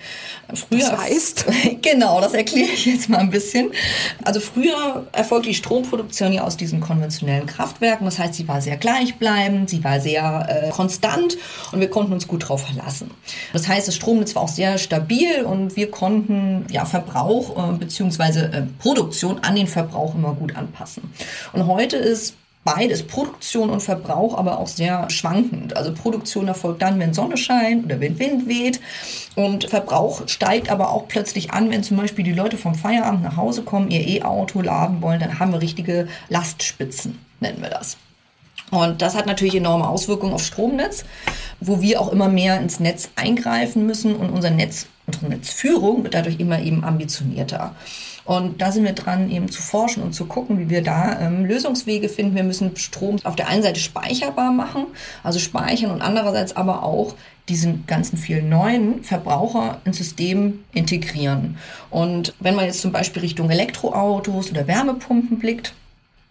Früher 0.54 0.80
das 0.91 0.97
heißt? 0.97 1.45
genau, 1.82 2.21
das 2.21 2.34
erkläre 2.34 2.69
ich 2.73 2.86
jetzt 2.86 3.10
mal 3.10 3.17
ein 3.17 3.32
bisschen. 3.32 3.71
Also 4.23 4.39
früher 4.39 5.08
erfolgte 5.12 5.49
die 5.49 5.56
Stromproduktion 5.56 6.32
ja 6.32 6.43
aus 6.43 6.56
diesen 6.56 6.80
konventionellen 6.80 7.47
Kraftwerken. 7.47 8.06
Das 8.06 8.17
heißt, 8.17 8.36
sie 8.36 8.47
war 8.47 8.62
sehr 8.62 8.78
gleichbleibend, 8.78 9.69
sie 9.69 9.84
war 9.84 9.99
sehr 9.99 10.47
äh, 10.49 10.69
konstant 10.69 11.38
und 11.73 11.82
wir 11.82 11.89
konnten 11.89 12.13
uns 12.13 12.30
gut 12.30 12.43
darauf 12.43 12.65
verlassen. 12.65 13.12
Das 13.52 13.67
heißt, 13.67 13.89
das 13.89 13.95
Stromnetz 13.95 14.36
war 14.36 14.43
auch 14.43 14.47
sehr 14.47 14.78
stabil 14.78 15.43
und 15.43 15.76
wir 15.76 15.91
konnten 15.91 16.65
ja 16.71 16.86
Verbrauch 16.86 17.73
äh, 17.73 17.78
bzw. 17.78 18.39
Äh, 18.39 18.63
Produktion 18.80 19.39
an 19.39 19.56
den 19.56 19.67
Verbrauch 19.67 20.15
immer 20.15 20.34
gut 20.34 20.56
anpassen. 20.56 21.12
Und 21.52 21.67
heute 21.67 21.97
ist 21.97 22.36
beides, 22.63 23.04
Produktion 23.04 23.69
und 23.69 23.82
Verbrauch, 23.82 24.38
aber 24.38 24.60
auch 24.60 24.67
sehr 24.67 25.10
schwankend. 25.10 25.76
Also 25.76 25.93
Produktion 25.93 26.47
erfolgt 26.47 26.82
dann, 26.82 26.99
wenn 26.99 27.13
Sonne 27.13 27.38
scheint 27.38 27.86
oder 27.86 27.99
wenn 27.99 28.19
Wind 28.19 28.47
weht. 28.47 28.80
Und 29.36 29.69
Verbrauch 29.69 30.28
steigt 30.28 30.69
aber 30.69 30.91
auch 30.91 31.08
plötzlich 31.08 31.52
an, 31.52 31.69
wenn 31.71 31.84
zum 31.84 31.97
Beispiel 31.97 32.23
die 32.23 32.34
Leute 32.34 32.58
vom 32.58 32.76
Feierabend 32.76 33.23
nach 33.23 33.38
Hause 33.38 33.63
kommen, 33.63 33.91
ihr 33.91 34.08
E-Auto 34.08 34.62
laden 34.62 35.02
wollen, 35.02 35.19
dann 35.19 35.39
haben 35.39 35.52
wir 35.52 35.62
richtige 35.62 36.08
Lastspitzen, 36.30 37.19
nennen 37.39 37.62
wir 37.62 37.69
das. 37.69 37.97
Und 38.71 39.02
das 39.02 39.15
hat 39.15 39.28
natürlich 39.28 39.56
enorme 39.56 39.88
Auswirkungen 39.88 40.34
aufs 40.34 40.47
Stromnetz, 40.47 41.06
wo 41.60 41.82
wir 41.82 42.02
auch 42.02 42.12
immer 42.12 42.28
mehr 42.28 42.60
ins 42.60 42.80
Netz 42.80 43.12
eingreifen 43.15 43.86
müssen 43.86 44.15
und 44.15 44.32
unser 44.32 44.49
Netz, 44.49 44.88
unsere 45.06 45.28
Netzführung 45.28 46.04
wird 46.04 46.15
dadurch 46.15 46.39
immer 46.39 46.60
eben 46.60 46.84
ambitionierter. 46.84 47.76
Und 48.25 48.62
da 48.62 48.71
sind 48.71 48.86
wir 48.86 48.93
dran, 48.93 49.29
eben 49.29 49.49
zu 49.49 49.62
forschen 49.62 50.01
und 50.01 50.13
zu 50.13 50.25
gucken, 50.25 50.59
wie 50.59 50.69
wir 50.69 50.81
da 50.81 51.19
ähm, 51.19 51.45
Lösungswege 51.45 52.07
finden. 52.07 52.36
Wir 52.36 52.43
müssen 52.43 52.75
Strom 52.77 53.17
auf 53.23 53.36
der 53.36 53.49
einen 53.49 53.63
Seite 53.63 53.79
speicherbar 53.79 54.51
machen, 54.51 54.86
also 55.23 55.39
speichern 55.39 55.91
und 55.91 56.01
andererseits 56.01 56.55
aber 56.55 56.83
auch 56.83 57.15
diesen 57.49 57.86
ganzen 57.86 58.17
vielen 58.17 58.47
neuen 58.47 59.03
Verbraucher 59.03 59.81
ins 59.83 59.97
System 59.97 60.63
integrieren. 60.73 61.57
Und 61.89 62.33
wenn 62.39 62.55
man 62.55 62.65
jetzt 62.65 62.81
zum 62.81 62.93
Beispiel 62.93 63.21
Richtung 63.21 63.49
Elektroautos 63.49 64.51
oder 64.51 64.67
Wärmepumpen 64.67 65.39
blickt, 65.39 65.73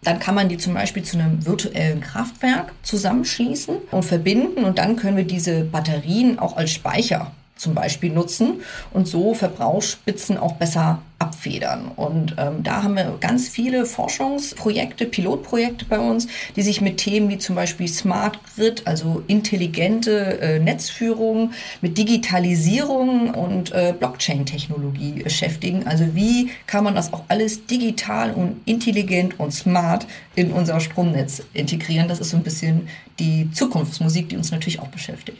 dann 0.01 0.19
kann 0.19 0.35
man 0.35 0.49
die 0.49 0.57
zum 0.57 0.73
Beispiel 0.73 1.03
zu 1.03 1.17
einem 1.17 1.45
virtuellen 1.45 2.01
Kraftwerk 2.01 2.73
zusammenschließen 2.83 3.77
und 3.91 4.03
verbinden 4.03 4.65
und 4.65 4.77
dann 4.77 4.95
können 4.95 5.15
wir 5.15 5.23
diese 5.23 5.63
Batterien 5.63 6.39
auch 6.39 6.57
als 6.57 6.71
Speicher 6.71 7.31
zum 7.63 7.73
Beispiel 7.73 8.11
nutzen 8.11 8.61
und 8.91 9.07
so 9.07 9.33
Verbrauchsspitzen 9.33 10.37
auch 10.37 10.53
besser 10.53 10.99
abfedern. 11.23 11.91
Und 11.95 12.35
ähm, 12.37 12.63
da 12.63 12.83
haben 12.83 12.95
wir 12.95 13.17
ganz 13.21 13.47
viele 13.47 13.85
Forschungsprojekte, 13.85 15.05
Pilotprojekte 15.05 15.85
bei 15.85 15.99
uns, 15.99 16.27
die 16.55 16.61
sich 16.61 16.81
mit 16.81 16.97
Themen 16.97 17.29
wie 17.29 17.37
zum 17.37 17.55
Beispiel 17.55 17.87
Smart 17.87 18.37
Grid, 18.55 18.85
also 18.85 19.23
intelligente 19.27 20.39
äh, 20.41 20.59
Netzführung, 20.59 21.51
mit 21.81 21.97
Digitalisierung 21.97 23.33
und 23.33 23.71
äh, 23.71 23.93
Blockchain-Technologie 23.97 25.23
beschäftigen. 25.23 25.87
Also 25.87 26.13
wie 26.13 26.51
kann 26.67 26.83
man 26.83 26.95
das 26.95 27.13
auch 27.13 27.23
alles 27.29 27.65
digital 27.65 28.33
und 28.33 28.61
intelligent 28.65 29.39
und 29.39 29.53
smart 29.53 30.05
in 30.35 30.51
unser 30.51 30.81
Stromnetz 30.81 31.41
integrieren? 31.53 32.09
Das 32.09 32.19
ist 32.19 32.31
so 32.31 32.37
ein 32.37 32.43
bisschen 32.43 32.89
die 33.19 33.49
Zukunftsmusik, 33.51 34.27
die 34.27 34.35
uns 34.35 34.51
natürlich 34.51 34.81
auch 34.81 34.89
beschäftigt. 34.89 35.37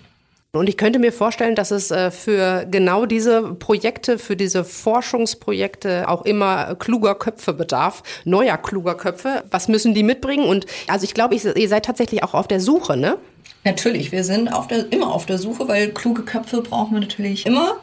Und 0.55 0.69
ich 0.69 0.77
könnte 0.77 0.99
mir 0.99 1.11
vorstellen, 1.11 1.55
dass 1.55 1.71
es 1.71 1.89
äh, 1.89 2.11
für 2.11 2.67
genau 2.69 3.07
diese 3.07 3.55
Projekte, 3.55 4.19
für 4.19 4.35
diese 4.35 4.63
Forschungsprojekte 4.63 6.07
auch 6.07 6.25
immer 6.25 6.75
kluger 6.75 7.15
Köpfe 7.15 7.53
bedarf, 7.53 8.03
neuer 8.23 8.57
kluger 8.59 8.93
Köpfe. 8.93 9.45
Was 9.49 9.67
müssen 9.67 9.95
die 9.95 10.03
mitbringen? 10.03 10.45
Und 10.45 10.67
also 10.87 11.05
ich 11.05 11.15
glaube, 11.15 11.33
ihr 11.33 11.67
seid 11.67 11.85
tatsächlich 11.85 12.21
auch 12.21 12.35
auf 12.35 12.47
der 12.47 12.59
Suche, 12.59 12.95
ne? 12.95 13.17
Natürlich, 13.63 14.11
wir 14.11 14.23
sind 14.23 14.47
auf 14.47 14.67
der, 14.67 14.91
immer 14.91 15.11
auf 15.11 15.25
der 15.25 15.39
Suche, 15.39 15.67
weil 15.67 15.89
kluge 15.89 16.21
Köpfe 16.21 16.61
brauchen 16.61 16.93
wir 16.93 16.99
natürlich 16.99 17.47
immer, 17.47 17.77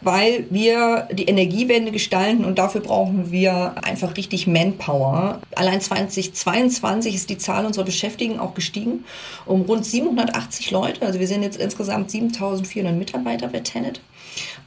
weil 0.00 0.46
wir 0.50 1.08
die 1.12 1.24
Energiewende 1.24 1.92
gestalten 1.92 2.44
und 2.44 2.58
dafür 2.58 2.80
brauchen 2.80 3.30
wir 3.30 3.74
einfach 3.82 4.16
richtig 4.16 4.46
Manpower. 4.46 5.40
Allein 5.54 5.80
2022 5.80 7.14
ist 7.14 7.30
die 7.30 7.38
Zahl 7.38 7.66
unserer 7.66 7.84
Beschäftigten 7.84 8.38
auch 8.38 8.54
gestiegen 8.54 9.04
um 9.46 9.62
rund 9.62 9.84
780 9.84 10.70
Leute. 10.70 11.06
Also 11.06 11.20
wir 11.20 11.26
sind 11.28 11.42
jetzt 11.42 11.58
insgesamt 11.58 12.10
7400 12.10 12.94
Mitarbeiter 12.94 13.48
bei 13.48 13.60
Tenet. 13.60 14.00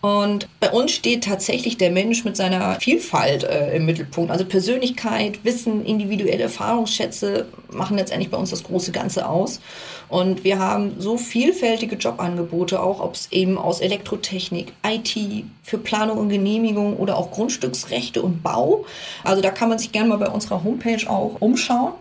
Und 0.02 0.48
bei 0.62 0.72
uns 0.72 0.92
steht 0.92 1.26
tatsächlich 1.26 1.78
der 1.78 1.92
Mensch 1.92 2.24
mit 2.24 2.38
seiner 2.38 2.80
Vielfalt 2.80 3.44
äh, 3.44 3.76
im 3.76 3.86
Mittelpunkt. 3.86 4.32
Also 4.32 4.46
Persönlichkeit, 4.46 5.44
Wissen, 5.44 5.86
individuelle 5.86 6.44
Erfahrungsschätze 6.44 7.48
machen 7.72 7.98
letztendlich 7.98 8.32
bei 8.32 8.38
uns 8.38 8.50
das 8.50 8.64
große 8.64 8.94
Ganze 8.94 9.28
aus. 9.28 9.60
Und 10.08 10.44
wir 10.44 10.58
haben 10.58 10.96
so 11.00 11.18
vielfältige 11.18 11.98
Jobangebote, 11.98 12.82
auch 12.82 13.02
ob 13.02 13.16
es 13.16 13.32
eben 13.32 13.58
aus 13.58 13.82
Elektrotechnik, 13.82 14.74
IT, 14.86 15.46
für 15.64 15.78
Planung 15.78 16.18
und 16.18 16.30
Genehmigung 16.30 16.96
oder 16.96 17.18
auch 17.18 17.32
Grundstücksrechte 17.32 18.22
und 18.22 18.42
Bau. 18.42 18.86
Also 19.24 19.42
da 19.42 19.52
kann 19.52 19.70
man 19.70 19.80
sich 19.80 19.92
gerne 19.92 20.10
mal 20.10 20.18
bei 20.18 20.30
unserer 20.30 20.64
Homepage 20.64 21.10
auch 21.10 21.36
umschauen. 21.42 21.94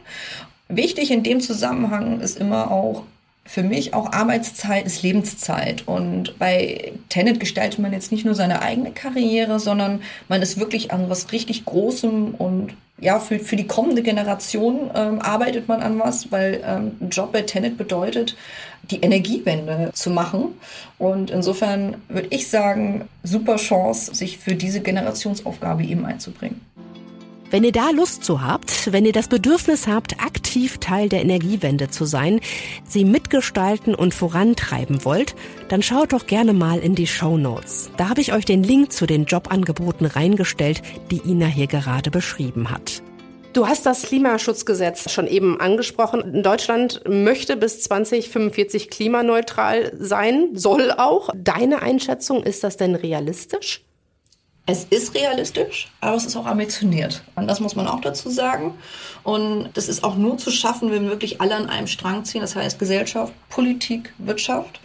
Wichtig 0.69 1.11
in 1.11 1.23
dem 1.23 1.41
Zusammenhang 1.41 2.21
ist 2.21 2.39
immer 2.39 2.71
auch, 2.71 3.03
für 3.49 3.63
mich 3.63 3.95
auch 3.95 4.13
Arbeitszeit 4.13 4.85
ist 4.85 5.03
Lebenszeit. 5.03 5.89
Und 5.89 6.39
bei 6.39 6.93
Tenet 7.09 7.41
gestaltet 7.41 7.79
man 7.79 7.95
jetzt 7.95 8.13
nicht 8.13 8.27
nur 8.27 8.35
seine 8.35 8.61
eigene 8.61 8.93
Karriere, 8.93 9.59
sondern 9.59 10.03
man 10.29 10.43
ist 10.43 10.61
wirklich 10.61 10.93
an 10.93 11.09
was 11.09 11.33
richtig 11.33 11.65
Großem 11.65 12.35
und 12.35 12.75
ja, 13.01 13.21
für, 13.21 13.39
für 13.39 13.57
die 13.57 13.67
kommende 13.67 14.03
Generation 14.03 14.91
ähm, 14.95 15.21
arbeitet 15.21 15.67
man 15.69 15.83
an 15.83 15.99
was, 15.99 16.31
weil 16.31 16.61
ähm, 16.65 16.97
ein 17.01 17.11
Job 17.11 17.33
bei 17.33 17.43
Tenet 17.43 17.79
bedeutet, 17.79 18.37
die 18.91 19.01
Energiewende 19.01 19.93
zu 19.95 20.11
machen. 20.11 20.49
Und 20.99 21.31
insofern 21.31 21.97
würde 22.09 22.29
ich 22.31 22.49
sagen, 22.49 23.09
super 23.23 23.57
Chance, 23.57 24.15
sich 24.15 24.37
für 24.39 24.57
diese 24.57 24.81
Generationsaufgabe 24.81 25.85
eben 25.85 26.05
einzubringen. 26.05 26.61
Wenn 27.51 27.65
ihr 27.65 27.73
da 27.73 27.91
Lust 27.91 28.25
zu 28.25 28.43
habt, 28.43 28.93
wenn 28.93 29.07
ihr 29.07 29.13
das 29.13 29.29
Bedürfnis 29.29 29.87
habt, 29.87 30.21
aktiv 30.21 30.77
Teil 30.79 31.09
der 31.09 31.23
Energiewende 31.23 31.89
zu 31.89 32.05
sein, 32.05 32.41
sie 32.87 33.07
mitgestalten 33.07 33.95
und 33.95 34.13
vorantreiben 34.13 35.03
wollt, 35.07 35.35
dann 35.69 35.83
schaut 35.83 36.13
doch 36.13 36.27
gerne 36.27 36.53
mal 36.53 36.79
in 36.79 36.95
die 36.95 37.07
Show 37.07 37.39
Notes. 37.39 37.91
Da 37.97 38.11
habe 38.11 38.21
ich 38.21 38.35
euch 38.35 38.45
den 38.45 38.63
Link 38.63 38.93
zu 38.93 39.07
den 39.07 39.25
Jobangeboten 39.25 40.05
reingestellt, 40.05 40.83
die 41.11 41.23
Ina 41.25 41.47
hier 41.47 41.69
gerade 41.69 42.11
beschrieben 42.11 42.71
hat. 42.71 43.03
Du 43.55 43.67
hast 43.67 43.87
das 43.87 44.03
Klimaschutzgesetz 44.03 45.11
schon 45.11 45.27
eben 45.27 45.59
angesprochen. 45.59 46.43
Deutschland 46.43 47.01
möchte 47.09 47.57
bis 47.57 47.81
2045 47.81 48.91
klimaneutral 48.91 49.93
sein, 49.99 50.51
soll 50.53 50.93
auch. 50.93 51.31
Deine 51.35 51.81
Einschätzung, 51.81 52.43
ist 52.43 52.63
das 52.63 52.77
denn 52.77 52.95
realistisch? 52.95 53.88
Es 54.71 54.85
ist 54.85 55.15
realistisch, 55.15 55.89
aber 56.03 56.17
es 56.17 56.27
ist 56.27 56.37
auch 56.37 56.45
ambitioniert. 56.45 57.23
Und 57.37 57.47
das 57.47 57.59
muss 57.59 57.75
man 57.75 57.87
auch 57.87 58.03
dazu 58.03 58.29
sagen. 58.29 58.75
Und 59.23 59.71
das 59.73 59.89
ist 59.89 60.05
auch 60.05 60.15
nur 60.15 60.37
zu 60.37 60.51
schaffen, 60.51 60.91
wenn 60.93 61.05
wir 61.05 61.09
wirklich 61.09 61.41
alle 61.41 61.55
an 61.55 61.71
einem 61.71 61.87
Strang 61.87 62.27
ziehen. 62.27 62.43
Das 62.43 62.55
heißt 62.55 62.79
Gesellschaft, 62.79 63.33
Politik, 63.49 64.13
Wirtschaft. 64.19 64.79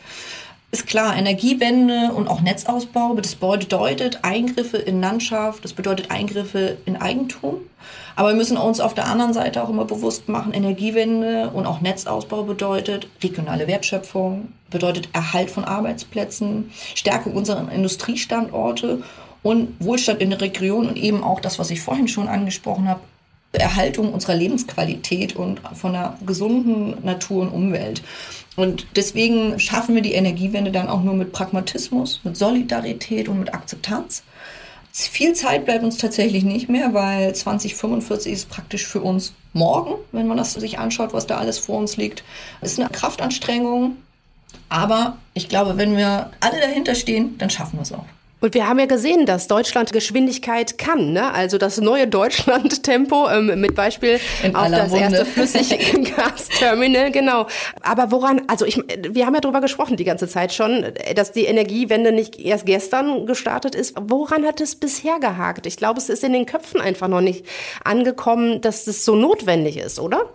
Ist 0.72 0.88
klar, 0.88 1.18
Energiewende 1.18 2.14
und 2.16 2.30
auch 2.30 2.40
Netzausbau, 2.40 3.14
das 3.16 3.36
bedeutet 3.36 4.20
Eingriffe 4.24 4.78
in 4.78 5.02
Landschaft, 5.02 5.66
das 5.66 5.74
bedeutet 5.74 6.10
Eingriffe 6.10 6.78
in 6.86 6.96
Eigentum. 6.96 7.58
Aber 8.16 8.30
wir 8.30 8.36
müssen 8.36 8.58
uns 8.58 8.80
auf 8.80 8.94
der 8.94 9.08
anderen 9.08 9.34
Seite 9.34 9.62
auch 9.64 9.70
immer 9.70 9.86
bewusst 9.86 10.30
machen, 10.30 10.54
Energiewende 10.54 11.52
und 11.54 11.68
auch 11.68 11.82
Netzausbau 11.82 12.44
bedeutet 12.44 13.08
regionale 13.22 13.68
Wertschöpfung, 13.68 14.48
bedeutet 14.72 15.10
Erhalt 15.14 15.52
von 15.52 15.66
Arbeitsplätzen, 15.66 16.72
Stärkung 16.96 17.34
unserer 17.34 17.70
Industriestandorte 17.72 19.04
und 19.44 19.76
Wohlstand 19.80 20.22
in 20.22 20.32
der 20.32 20.42
Region 20.42 20.88
und 20.88 20.98
eben 20.98 21.24
auch 21.24 21.40
das, 21.40 21.60
was 21.60 21.70
ich 21.70 21.82
vorhin 21.82 22.08
schon 22.08 22.28
angesprochen 22.28 22.88
habe, 22.88 23.02
Erhaltung 23.52 24.14
unserer 24.14 24.36
Lebensqualität 24.36 25.36
und 25.36 25.62
von 25.76 25.96
einer 25.96 26.18
gesunden 26.26 27.06
Natur 27.06 27.44
und 27.44 27.50
Umwelt. 27.50 28.02
Und 28.56 28.88
deswegen 28.96 29.60
schaffen 29.60 29.96
wir 29.96 30.02
die 30.02 30.14
Energiewende 30.14 30.72
dann 30.72 30.90
auch 30.90 31.04
nur 31.04 31.14
mit 31.14 31.34
Pragmatismus, 31.34 32.22
mit 32.24 32.36
Solidarität 32.36 33.30
und 33.30 33.40
mit 33.40 33.54
Akzeptanz. 33.54 34.24
Viel 34.92 35.34
Zeit 35.34 35.66
bleibt 35.66 35.84
uns 35.84 35.98
tatsächlich 35.98 36.44
nicht 36.44 36.70
mehr, 36.70 36.94
weil 36.94 37.34
2045 37.34 38.32
ist 38.32 38.50
praktisch 38.50 38.86
für 38.86 39.02
uns 39.02 39.34
morgen, 39.54 39.96
wenn 40.12 40.28
man 40.28 40.38
das 40.38 40.54
sich 40.54 40.78
anschaut, 40.78 41.14
was 41.14 41.26
da 41.26 41.38
alles 41.38 41.58
vor 41.58 41.80
uns 41.80 41.98
liegt. 41.98 42.24
Ist 42.62 42.80
eine 42.80 42.90
Kraftanstrengung, 42.90 43.98
aber 44.70 45.18
ich 45.34 45.50
glaube, 45.50 45.78
wenn 45.78 45.98
wir 45.98 46.30
alle 46.40 46.60
dahinter 46.60 46.94
stehen, 46.94 47.38
dann 47.40 47.50
schaffen 47.50 47.78
wir 47.78 47.84
es 47.84 47.92
auch. 47.92 48.06
Und 48.44 48.56
wir 48.56 48.68
haben 48.68 48.78
ja 48.78 48.88
gesehen, 48.88 49.26
dass 49.26 49.48
Deutschland 49.48 49.94
Geschwindigkeit 49.94 50.78
kann. 50.78 51.14
Ne? 51.14 51.32
Also 51.32 51.58
das 51.58 51.80
neue 51.80 52.10
Deutschland-Tempo 52.10 53.30
ähm, 53.30 53.58
mit 53.62 53.74
Beispiel 53.74 54.20
In 54.44 54.54
auf 54.54 54.70
das 54.70 54.90
Munde. 54.90 55.16
erste 55.16 55.26
Flüssiggasterminal. 55.26 57.12
genau. 57.14 57.48
Aber 57.82 58.12
woran, 58.12 58.42
also 58.48 58.66
ich, 58.66 58.84
wir 59.10 59.26
haben 59.26 59.34
ja 59.34 59.40
darüber 59.40 59.62
gesprochen 59.62 59.96
die 59.96 60.04
ganze 60.04 60.28
Zeit 60.28 60.52
schon, 60.54 60.86
dass 61.16 61.32
die 61.32 61.46
Energiewende 61.46 62.12
nicht 62.12 62.38
erst 62.38 62.66
gestern 62.66 63.26
gestartet 63.28 63.76
ist. 63.76 63.96
Woran 63.98 64.46
hat 64.46 64.60
es 64.60 64.76
bisher 64.76 65.20
gehakt? 65.22 65.66
Ich 65.66 65.78
glaube, 65.78 66.02
es 66.02 66.10
ist 66.10 66.26
in 66.26 66.34
den 66.34 66.46
Köpfen 66.46 66.82
einfach 66.82 67.08
noch 67.08 67.22
nicht 67.22 67.46
angekommen, 67.86 68.60
dass 68.60 68.88
es 68.88 69.06
so 69.06 69.16
notwendig 69.16 69.78
ist, 69.78 70.02
oder? 70.02 70.26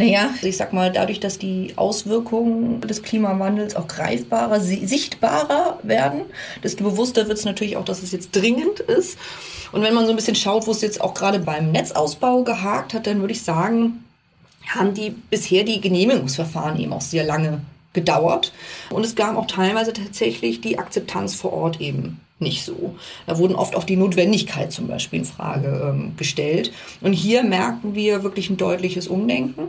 Naja, 0.00 0.30
ich 0.40 0.56
sag 0.56 0.72
mal, 0.72 0.90
dadurch, 0.90 1.20
dass 1.20 1.36
die 1.36 1.74
Auswirkungen 1.76 2.80
des 2.80 3.02
Klimawandels 3.02 3.76
auch 3.76 3.86
greifbarer, 3.86 4.58
sichtbarer 4.58 5.78
werden, 5.82 6.22
desto 6.64 6.84
bewusster 6.84 7.28
wird 7.28 7.36
es 7.36 7.44
natürlich 7.44 7.76
auch, 7.76 7.84
dass 7.84 8.02
es 8.02 8.10
jetzt 8.10 8.34
dringend 8.34 8.80
ist. 8.80 9.18
Und 9.72 9.82
wenn 9.82 9.92
man 9.92 10.06
so 10.06 10.12
ein 10.12 10.16
bisschen 10.16 10.36
schaut, 10.36 10.66
wo 10.66 10.70
es 10.70 10.80
jetzt 10.80 11.02
auch 11.02 11.12
gerade 11.12 11.38
beim 11.38 11.70
Netzausbau 11.70 12.44
gehakt 12.44 12.94
hat, 12.94 13.06
dann 13.06 13.20
würde 13.20 13.34
ich 13.34 13.42
sagen, 13.42 14.02
haben 14.66 14.94
die 14.94 15.10
bisher 15.10 15.64
die 15.64 15.82
Genehmigungsverfahren 15.82 16.80
eben 16.80 16.94
auch 16.94 17.02
sehr 17.02 17.24
lange 17.24 17.60
gedauert. 17.92 18.54
Und 18.88 19.04
es 19.04 19.14
gab 19.14 19.36
auch 19.36 19.48
teilweise 19.48 19.92
tatsächlich 19.92 20.62
die 20.62 20.78
Akzeptanz 20.78 21.34
vor 21.34 21.52
Ort 21.52 21.78
eben 21.82 22.20
nicht 22.40 22.64
so. 22.64 22.94
Da 23.26 23.38
wurden 23.38 23.54
oft 23.54 23.76
auch 23.76 23.84
die 23.84 23.96
Notwendigkeit 23.96 24.72
zum 24.72 24.86
Beispiel 24.86 25.20
in 25.20 25.24
Frage 25.24 25.92
ähm, 25.92 26.12
gestellt. 26.16 26.72
Und 27.00 27.12
hier 27.12 27.42
merken 27.42 27.94
wir 27.94 28.22
wirklich 28.22 28.50
ein 28.50 28.56
deutliches 28.56 29.08
Umdenken. 29.08 29.68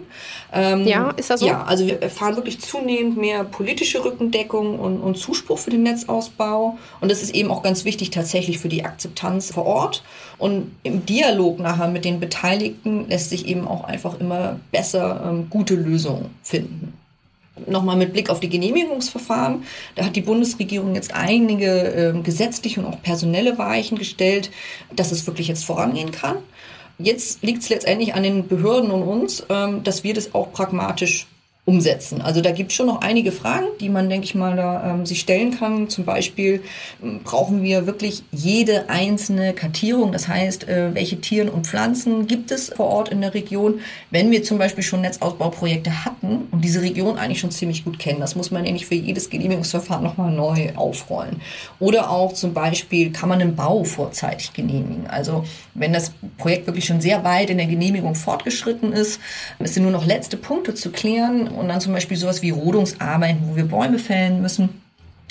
Ähm, 0.53 0.87
ja, 0.87 1.11
ist 1.11 1.29
das 1.29 1.41
so? 1.41 1.47
Ja, 1.47 1.63
also 1.63 1.85
wir 1.85 2.01
erfahren 2.01 2.35
wirklich 2.35 2.59
zunehmend 2.59 3.17
mehr 3.17 3.43
politische 3.43 4.03
Rückendeckung 4.03 4.79
und, 4.79 5.01
und 5.01 5.17
Zuspruch 5.17 5.57
für 5.57 5.69
den 5.69 5.83
Netzausbau. 5.83 6.77
Und 7.01 7.11
das 7.11 7.21
ist 7.21 7.35
eben 7.35 7.51
auch 7.51 7.63
ganz 7.63 7.85
wichtig 7.85 8.09
tatsächlich 8.11 8.59
für 8.59 8.69
die 8.69 8.85
Akzeptanz 8.85 9.51
vor 9.51 9.65
Ort. 9.65 10.03
Und 10.37 10.71
im 10.83 11.05
Dialog 11.05 11.59
nachher 11.59 11.89
mit 11.89 12.05
den 12.05 12.19
Beteiligten 12.19 13.07
lässt 13.09 13.29
sich 13.29 13.47
eben 13.47 13.67
auch 13.67 13.83
einfach 13.83 14.19
immer 14.19 14.59
besser 14.71 15.23
ähm, 15.25 15.49
gute 15.49 15.75
Lösungen 15.75 16.29
finden. 16.41 17.00
Nochmal 17.67 17.97
mit 17.97 18.13
Blick 18.13 18.29
auf 18.29 18.39
die 18.39 18.49
Genehmigungsverfahren. 18.49 19.63
Da 19.95 20.05
hat 20.05 20.15
die 20.15 20.21
Bundesregierung 20.21 20.95
jetzt 20.95 21.13
einige 21.13 22.13
äh, 22.15 22.21
gesetzliche 22.21 22.81
und 22.81 22.87
auch 22.87 23.01
personelle 23.01 23.57
Weichen 23.57 23.97
gestellt, 23.97 24.51
dass 24.95 25.11
es 25.11 25.27
wirklich 25.27 25.47
jetzt 25.47 25.65
vorangehen 25.65 26.11
kann. 26.11 26.37
Jetzt 26.97 27.43
liegt 27.43 27.63
es 27.63 27.69
letztendlich 27.69 28.13
an 28.13 28.23
den 28.23 28.47
Behörden 28.47 28.91
und 28.91 29.03
uns, 29.03 29.43
ähm, 29.49 29.83
dass 29.83 30.03
wir 30.03 30.13
das 30.13 30.35
auch 30.35 30.51
pragmatisch 30.51 31.27
umsetzen. 31.63 32.21
Also 32.21 32.41
da 32.41 32.51
gibt 32.51 32.71
es 32.71 32.75
schon 32.75 32.87
noch 32.87 33.01
einige 33.01 33.31
Fragen, 33.31 33.67
die 33.79 33.89
man, 33.89 34.09
denke 34.09 34.25
ich 34.25 34.33
mal, 34.33 34.55
da 34.55 34.93
ähm, 34.93 35.05
sich 35.05 35.19
stellen 35.19 35.51
kann. 35.59 35.89
Zum 35.89 36.05
Beispiel 36.05 36.63
ähm, 37.03 37.21
brauchen 37.23 37.61
wir 37.61 37.85
wirklich 37.85 38.23
jede 38.31 38.89
einzelne 38.89 39.53
Kartierung, 39.53 40.11
das 40.11 40.27
heißt, 40.27 40.67
äh, 40.67 40.95
welche 40.95 41.21
Tieren 41.21 41.49
und 41.49 41.67
Pflanzen 41.67 42.25
gibt 42.25 42.49
es 42.49 42.69
vor 42.69 42.87
Ort 42.87 43.09
in 43.09 43.21
der 43.21 43.35
Region. 43.35 43.79
Wenn 44.09 44.31
wir 44.31 44.41
zum 44.41 44.57
Beispiel 44.57 44.83
schon 44.83 45.01
Netzausbauprojekte 45.01 46.03
hatten 46.03 46.47
und 46.49 46.61
diese 46.65 46.81
Region 46.81 47.17
eigentlich 47.17 47.39
schon 47.39 47.51
ziemlich 47.51 47.83
gut 47.83 47.99
kennen, 47.99 48.19
das 48.19 48.35
muss 48.35 48.49
man 48.49 48.65
ja 48.65 48.71
nicht 48.71 48.87
für 48.87 48.95
jedes 48.95 49.29
Genehmigungsverfahren 49.29 50.03
nochmal 50.03 50.31
neu 50.31 50.71
aufrollen. 50.75 51.41
Oder 51.79 52.09
auch 52.09 52.33
zum 52.33 52.55
Beispiel 52.55 53.11
kann 53.11 53.29
man 53.29 53.39
einen 53.39 53.55
Bau 53.55 53.83
vorzeitig 53.83 54.53
genehmigen. 54.53 55.05
Also 55.07 55.45
wenn 55.75 55.93
das 55.93 56.11
Projekt 56.39 56.65
wirklich 56.65 56.85
schon 56.85 57.01
sehr 57.01 57.23
weit 57.23 57.51
in 57.51 57.57
der 57.57 57.67
Genehmigung 57.67 58.15
fortgeschritten 58.15 58.93
ist, 58.93 59.19
es 59.59 59.75
sind 59.75 59.83
nur 59.83 59.91
noch 59.91 60.07
letzte 60.07 60.37
Punkte 60.37 60.73
zu 60.73 60.91
klären, 60.91 61.50
und 61.51 61.67
dann 61.67 61.81
zum 61.81 61.93
Beispiel 61.93 62.17
sowas 62.17 62.41
wie 62.41 62.49
Rodungsarbeiten, 62.49 63.49
wo 63.49 63.55
wir 63.55 63.65
Bäume 63.65 63.99
fällen 63.99 64.41
müssen. 64.41 64.81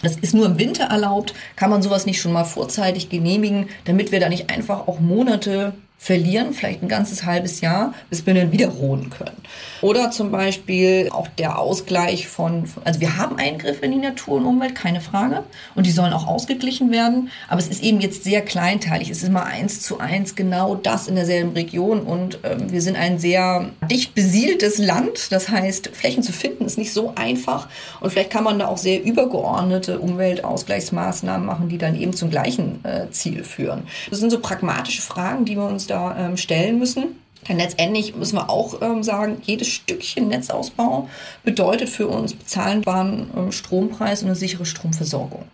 Das 0.03 0.17
ist 0.17 0.35
nur 0.35 0.47
im 0.47 0.59
Winter 0.59 0.85
erlaubt. 0.85 1.35
Kann 1.57 1.71
man 1.71 1.83
sowas 1.83 2.07
nicht 2.07 2.21
schon 2.21 2.33
mal 2.33 2.45
vorzeitig 2.45 3.11
genehmigen, 3.11 3.69
damit 3.85 4.13
wir 4.13 4.21
da 4.21 4.29
nicht 4.29 4.51
einfach 4.51 4.89
auch 4.89 5.01
Monate 5.01 5.75
verlieren, 6.03 6.55
vielleicht 6.55 6.83
ein 6.83 6.89
ganzes 6.89 7.27
halbes 7.27 7.61
Jahr, 7.61 7.93
bis 8.09 8.25
wir 8.25 8.33
dann 8.33 8.53
wieder 8.53 8.69
ruhen 8.69 9.11
können. 9.11 9.37
Oder 9.83 10.11
zum 10.11 10.31
Beispiel 10.31 11.11
auch 11.13 11.29
der 11.29 11.59
Ausgleich 11.59 12.27
von, 12.27 12.65
also 12.85 13.01
wir 13.01 13.19
haben 13.19 13.37
Eingriffe 13.37 13.85
in 13.85 13.93
die 13.93 13.99
Natur 13.99 14.37
und 14.37 14.47
Umwelt, 14.47 14.75
keine 14.75 15.03
Frage, 15.03 15.43
und 15.75 15.85
die 15.85 15.91
sollen 15.91 16.15
auch 16.15 16.27
ausgeglichen 16.27 16.91
werden, 16.91 17.29
aber 17.49 17.61
es 17.61 17.69
ist 17.69 17.83
eben 17.83 18.01
jetzt 18.01 18.25
sehr 18.25 18.41
kleinteilig. 18.41 19.11
Es 19.11 19.19
ist 19.19 19.29
immer 19.29 19.45
eins 19.45 19.83
zu 19.83 20.01
eins 20.01 20.35
genau 20.35 20.75
das 20.75 21.07
in 21.07 21.17
derselben 21.17 21.53
Region 21.53 22.01
und 22.01 22.39
ähm, 22.45 22.73
wir 22.73 22.81
sind 22.81 22.97
ein 22.97 23.19
sehr 23.19 23.69
dicht 23.91 24.15
besiedeltes 24.15 24.79
Land. 24.79 25.31
Das 25.33 25.51
heißt, 25.51 25.91
Flächen 25.93 26.23
zu 26.23 26.33
finden 26.33 26.65
ist 26.65 26.79
nicht 26.79 26.95
so 26.95 27.13
einfach 27.15 27.69
und 28.01 28.09
vielleicht 28.09 28.31
kann 28.31 28.45
man 28.45 28.59
da 28.59 28.69
auch 28.69 28.79
sehr 28.79 29.05
übergeordnete 29.05 29.99
Umweltausgleichsmaßnahmen 29.99 31.47
machen, 31.47 31.69
die 31.69 31.77
dann 31.77 31.95
eben 31.95 32.15
zum 32.15 32.31
gleichen 32.31 32.83
äh, 32.87 33.11
Ziel 33.11 33.45
führen. 33.45 33.83
Das 34.09 34.19
sind 34.19 34.31
so 34.31 34.41
pragmatische 34.41 35.03
Fragen, 35.03 35.45
die 35.45 35.57
wir 35.57 35.65
uns 35.65 35.90
da 35.91 36.17
ähm, 36.17 36.37
stellen 36.37 36.79
müssen. 36.79 37.21
Denn 37.49 37.57
letztendlich 37.57 38.15
müssen 38.15 38.37
wir 38.37 38.51
auch 38.51 38.83
ähm, 38.83 39.03
sagen, 39.03 39.41
jedes 39.43 39.69
Stückchen 39.69 40.29
Netzausbau 40.29 41.09
bedeutet 41.43 41.89
für 41.89 42.07
uns 42.07 42.35
bezahlbaren 42.35 43.31
ähm, 43.37 43.53
Strompreis 43.53 44.23
und 44.23 44.29
eine 44.29 44.37
sichere 44.37 44.67
Stromversorgung. 44.67 45.45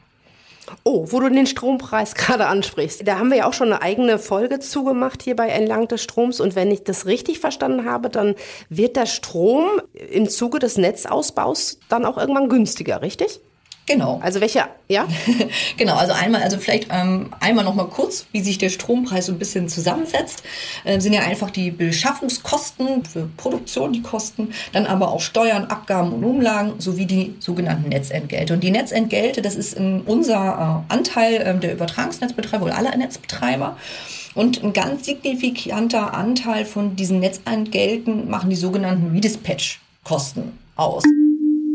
Oh, 0.82 1.06
wo 1.10 1.20
du 1.20 1.28
den 1.28 1.46
Strompreis 1.46 2.14
gerade 2.16 2.46
ansprichst. 2.46 3.06
Da 3.06 3.18
haben 3.18 3.30
wir 3.30 3.38
ja 3.38 3.48
auch 3.48 3.52
schon 3.52 3.72
eine 3.72 3.82
eigene 3.82 4.18
Folge 4.18 4.58
zugemacht 4.58 5.22
hier 5.22 5.36
bei 5.36 5.48
Entlang 5.48 5.86
des 5.86 6.02
Stroms. 6.02 6.40
Und 6.40 6.56
wenn 6.56 6.70
ich 6.70 6.82
das 6.82 7.06
richtig 7.06 7.38
verstanden 7.38 7.88
habe, 7.88 8.10
dann 8.10 8.34
wird 8.68 8.96
der 8.96 9.06
Strom 9.06 9.66
im 10.10 10.28
Zuge 10.28 10.58
des 10.58 10.76
Netzausbaus 10.76 11.78
dann 11.88 12.04
auch 12.04 12.18
irgendwann 12.18 12.48
günstiger, 12.48 13.00
richtig? 13.00 13.40
Genau. 13.86 14.18
Also 14.20 14.40
welche, 14.40 14.64
ja? 14.88 15.06
genau, 15.76 15.94
also 15.94 16.12
einmal, 16.12 16.42
also 16.42 16.58
vielleicht 16.58 16.88
ähm, 16.90 17.32
einmal 17.38 17.64
noch 17.64 17.76
mal 17.76 17.86
kurz, 17.86 18.26
wie 18.32 18.40
sich 18.40 18.58
der 18.58 18.68
Strompreis 18.68 19.26
so 19.26 19.32
ein 19.32 19.38
bisschen 19.38 19.68
zusammensetzt. 19.68 20.42
Ähm, 20.84 21.00
sind 21.00 21.12
ja 21.12 21.20
einfach 21.20 21.50
die 21.52 21.70
Beschaffungskosten 21.70 23.04
für 23.04 23.28
Produktion, 23.36 23.92
die 23.92 24.02
Kosten, 24.02 24.52
dann 24.72 24.86
aber 24.86 25.12
auch 25.12 25.20
Steuern, 25.20 25.66
Abgaben 25.66 26.12
und 26.12 26.24
Umlagen 26.24 26.74
sowie 26.78 27.06
die 27.06 27.36
sogenannten 27.38 27.88
Netzentgelte. 27.88 28.54
Und 28.54 28.64
die 28.64 28.72
Netzentgelte, 28.72 29.40
das 29.40 29.54
ist 29.54 29.76
unser 29.78 30.84
äh, 30.88 30.92
Anteil 30.92 31.44
ähm, 31.46 31.60
der 31.60 31.74
Übertragungsnetzbetreiber 31.74 32.64
oder 32.64 32.76
aller 32.76 32.96
Netzbetreiber. 32.96 33.76
Und 34.34 34.64
ein 34.64 34.72
ganz 34.72 35.06
signifikanter 35.06 36.12
Anteil 36.12 36.64
von 36.64 36.96
diesen 36.96 37.20
Netzentgelten 37.20 38.28
machen 38.28 38.50
die 38.50 38.56
sogenannten 38.56 39.12
Redispatch-Kosten 39.12 40.58
aus. 40.74 41.04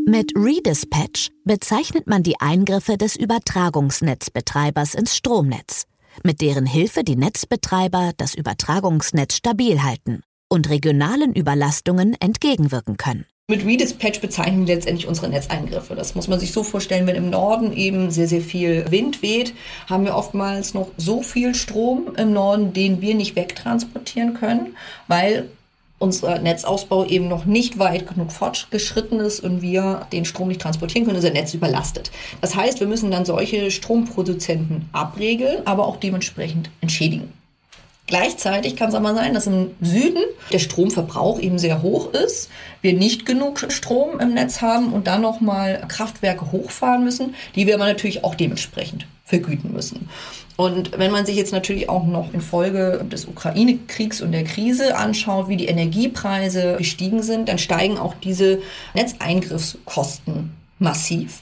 Mit 0.06 0.32
Redispatch 0.36 1.30
bezeichnet 1.44 2.06
man 2.06 2.22
die 2.22 2.40
Eingriffe 2.40 2.96
des 2.96 3.14
Übertragungsnetzbetreibers 3.14 4.94
ins 4.94 5.16
Stromnetz, 5.16 5.86
mit 6.24 6.40
deren 6.40 6.66
Hilfe 6.66 7.04
die 7.04 7.14
Netzbetreiber 7.16 8.12
das 8.16 8.34
Übertragungsnetz 8.34 9.36
stabil 9.36 9.82
halten 9.82 10.22
und 10.48 10.68
regionalen 10.68 11.34
Überlastungen 11.34 12.16
entgegenwirken 12.20 12.96
können. 12.96 13.26
Mit 13.48 13.64
Redispatch 13.64 14.20
bezeichnen 14.20 14.66
wir 14.66 14.74
letztendlich 14.74 15.06
unsere 15.06 15.28
Netzeingriffe. 15.28 15.94
Das 15.94 16.14
muss 16.14 16.26
man 16.26 16.40
sich 16.40 16.52
so 16.52 16.64
vorstellen, 16.64 17.06
wenn 17.06 17.16
im 17.16 17.30
Norden 17.30 17.72
eben 17.72 18.10
sehr, 18.10 18.28
sehr 18.28 18.40
viel 18.40 18.90
Wind 18.90 19.22
weht, 19.22 19.54
haben 19.88 20.04
wir 20.04 20.16
oftmals 20.16 20.74
noch 20.74 20.90
so 20.96 21.22
viel 21.22 21.54
Strom 21.54 22.14
im 22.16 22.32
Norden, 22.32 22.72
den 22.72 23.00
wir 23.00 23.14
nicht 23.14 23.36
wegtransportieren 23.36 24.34
können, 24.34 24.76
weil 25.06 25.48
unser 26.02 26.38
Netzausbau 26.38 27.06
eben 27.06 27.28
noch 27.28 27.44
nicht 27.44 27.78
weit 27.78 28.08
genug 28.08 28.32
fortgeschritten 28.32 29.20
ist 29.20 29.40
und 29.40 29.62
wir 29.62 30.06
den 30.12 30.24
Strom 30.24 30.48
nicht 30.48 30.60
transportieren 30.60 31.04
können, 31.04 31.16
unser 31.16 31.30
Netz 31.30 31.54
überlastet. 31.54 32.10
Das 32.40 32.56
heißt, 32.56 32.80
wir 32.80 32.86
müssen 32.86 33.10
dann 33.10 33.24
solche 33.24 33.70
Stromproduzenten 33.70 34.88
abregeln, 34.92 35.64
aber 35.64 35.86
auch 35.86 35.96
dementsprechend 35.96 36.70
entschädigen. 36.80 37.32
Gleichzeitig 38.06 38.76
kann 38.76 38.88
es 38.88 38.94
aber 38.94 39.14
sein, 39.14 39.32
dass 39.32 39.46
im 39.46 39.70
Süden 39.80 40.22
der 40.52 40.58
Stromverbrauch 40.58 41.38
eben 41.40 41.58
sehr 41.58 41.82
hoch 41.82 42.12
ist, 42.12 42.50
wir 42.80 42.92
nicht 42.92 43.24
genug 43.24 43.64
Strom 43.68 44.18
im 44.18 44.34
Netz 44.34 44.60
haben 44.60 44.92
und 44.92 45.06
dann 45.06 45.22
nochmal 45.22 45.84
Kraftwerke 45.88 46.50
hochfahren 46.52 47.04
müssen, 47.04 47.34
die 47.54 47.66
wir 47.66 47.76
aber 47.76 47.86
natürlich 47.86 48.24
auch 48.24 48.34
dementsprechend 48.34 49.06
vergüten 49.24 49.72
müssen. 49.72 50.10
Und 50.56 50.98
wenn 50.98 51.10
man 51.10 51.24
sich 51.24 51.36
jetzt 51.36 51.52
natürlich 51.52 51.88
auch 51.88 52.06
noch 52.06 52.34
in 52.34 52.40
Folge 52.40 53.04
des 53.10 53.24
Ukraine-Kriegs 53.24 54.20
und 54.20 54.32
der 54.32 54.44
Krise 54.44 54.96
anschaut, 54.96 55.48
wie 55.48 55.56
die 55.56 55.66
Energiepreise 55.66 56.76
gestiegen 56.76 57.22
sind, 57.22 57.48
dann 57.48 57.58
steigen 57.58 57.98
auch 57.98 58.14
diese 58.22 58.60
Netzeingriffskosten 58.94 60.52
massiv. 60.78 61.40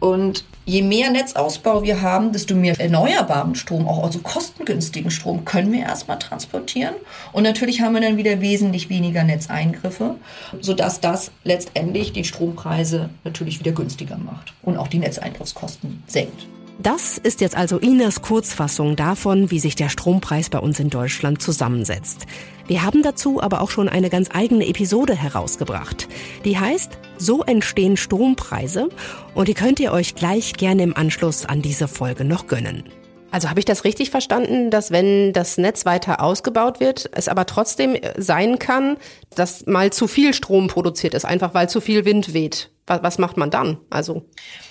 Und 0.00 0.44
je 0.64 0.82
mehr 0.82 1.10
Netzausbau 1.10 1.82
wir 1.82 2.02
haben, 2.02 2.32
desto 2.32 2.54
mehr 2.54 2.78
erneuerbaren 2.78 3.54
Strom, 3.54 3.88
auch 3.88 4.04
also 4.04 4.20
kostengünstigen 4.20 5.10
Strom, 5.10 5.44
können 5.44 5.72
wir 5.72 5.80
erstmal 5.80 6.18
transportieren. 6.18 6.94
Und 7.32 7.42
natürlich 7.42 7.80
haben 7.80 7.94
wir 7.94 8.00
dann 8.00 8.16
wieder 8.16 8.40
wesentlich 8.40 8.88
weniger 8.88 9.24
Netzeingriffe, 9.24 10.16
sodass 10.60 11.00
das 11.00 11.30
letztendlich 11.44 12.12
die 12.12 12.24
Strompreise 12.24 13.10
natürlich 13.24 13.58
wieder 13.58 13.72
günstiger 13.72 14.18
macht 14.18 14.52
und 14.62 14.76
auch 14.76 14.88
die 14.88 14.98
Netzeingriffskosten 14.98 16.02
senkt. 16.06 16.46
Das 16.80 17.18
ist 17.18 17.40
jetzt 17.40 17.56
also 17.56 17.78
Inas 17.78 18.22
Kurzfassung 18.22 18.94
davon, 18.94 19.50
wie 19.50 19.58
sich 19.58 19.74
der 19.74 19.88
Strompreis 19.88 20.48
bei 20.48 20.60
uns 20.60 20.78
in 20.78 20.90
Deutschland 20.90 21.42
zusammensetzt. 21.42 22.26
Wir 22.68 22.84
haben 22.84 23.02
dazu 23.02 23.42
aber 23.42 23.62
auch 23.62 23.70
schon 23.70 23.88
eine 23.88 24.10
ganz 24.10 24.28
eigene 24.32 24.64
Episode 24.64 25.16
herausgebracht. 25.16 26.06
Die 26.44 26.56
heißt 26.56 26.98
So 27.16 27.42
entstehen 27.42 27.96
Strompreise 27.96 28.90
und 29.34 29.48
die 29.48 29.54
könnt 29.54 29.80
ihr 29.80 29.90
euch 29.90 30.14
gleich 30.14 30.52
gerne 30.52 30.84
im 30.84 30.96
Anschluss 30.96 31.46
an 31.46 31.62
diese 31.62 31.88
Folge 31.88 32.24
noch 32.24 32.46
gönnen. 32.46 32.84
Also 33.32 33.50
habe 33.50 33.58
ich 33.58 33.66
das 33.66 33.82
richtig 33.82 34.10
verstanden, 34.10 34.70
dass 34.70 34.92
wenn 34.92 35.32
das 35.32 35.58
Netz 35.58 35.84
weiter 35.84 36.22
ausgebaut 36.22 36.78
wird, 36.78 37.10
es 37.12 37.26
aber 37.26 37.44
trotzdem 37.46 37.96
sein 38.16 38.60
kann, 38.60 38.98
dass 39.34 39.66
mal 39.66 39.92
zu 39.92 40.06
viel 40.06 40.32
Strom 40.32 40.68
produziert 40.68 41.14
ist, 41.14 41.24
einfach 41.24 41.54
weil 41.54 41.68
zu 41.68 41.80
viel 41.80 42.04
Wind 42.04 42.34
weht. 42.34 42.70
Was 42.86 43.18
macht 43.18 43.36
man 43.36 43.50
dann? 43.50 43.78
Also 43.90 44.24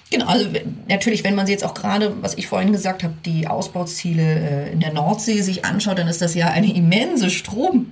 Genau, 0.09 0.27
also 0.27 0.47
natürlich, 0.87 1.23
wenn 1.25 1.35
man 1.35 1.45
sich 1.45 1.53
jetzt 1.53 1.65
auch 1.65 1.73
gerade, 1.73 2.13
was 2.21 2.37
ich 2.37 2.47
vorhin 2.47 2.71
gesagt 2.71 3.03
habe, 3.03 3.13
die 3.25 3.47
Ausbauziele 3.47 4.23
äh, 4.23 4.71
in 4.71 4.79
der 4.79 4.93
Nordsee 4.93 5.41
sich 5.41 5.65
anschaut, 5.65 5.97
dann 5.99 6.07
ist 6.07 6.21
das 6.21 6.33
ja 6.33 6.47
eine 6.47 6.73
immense 6.73 7.29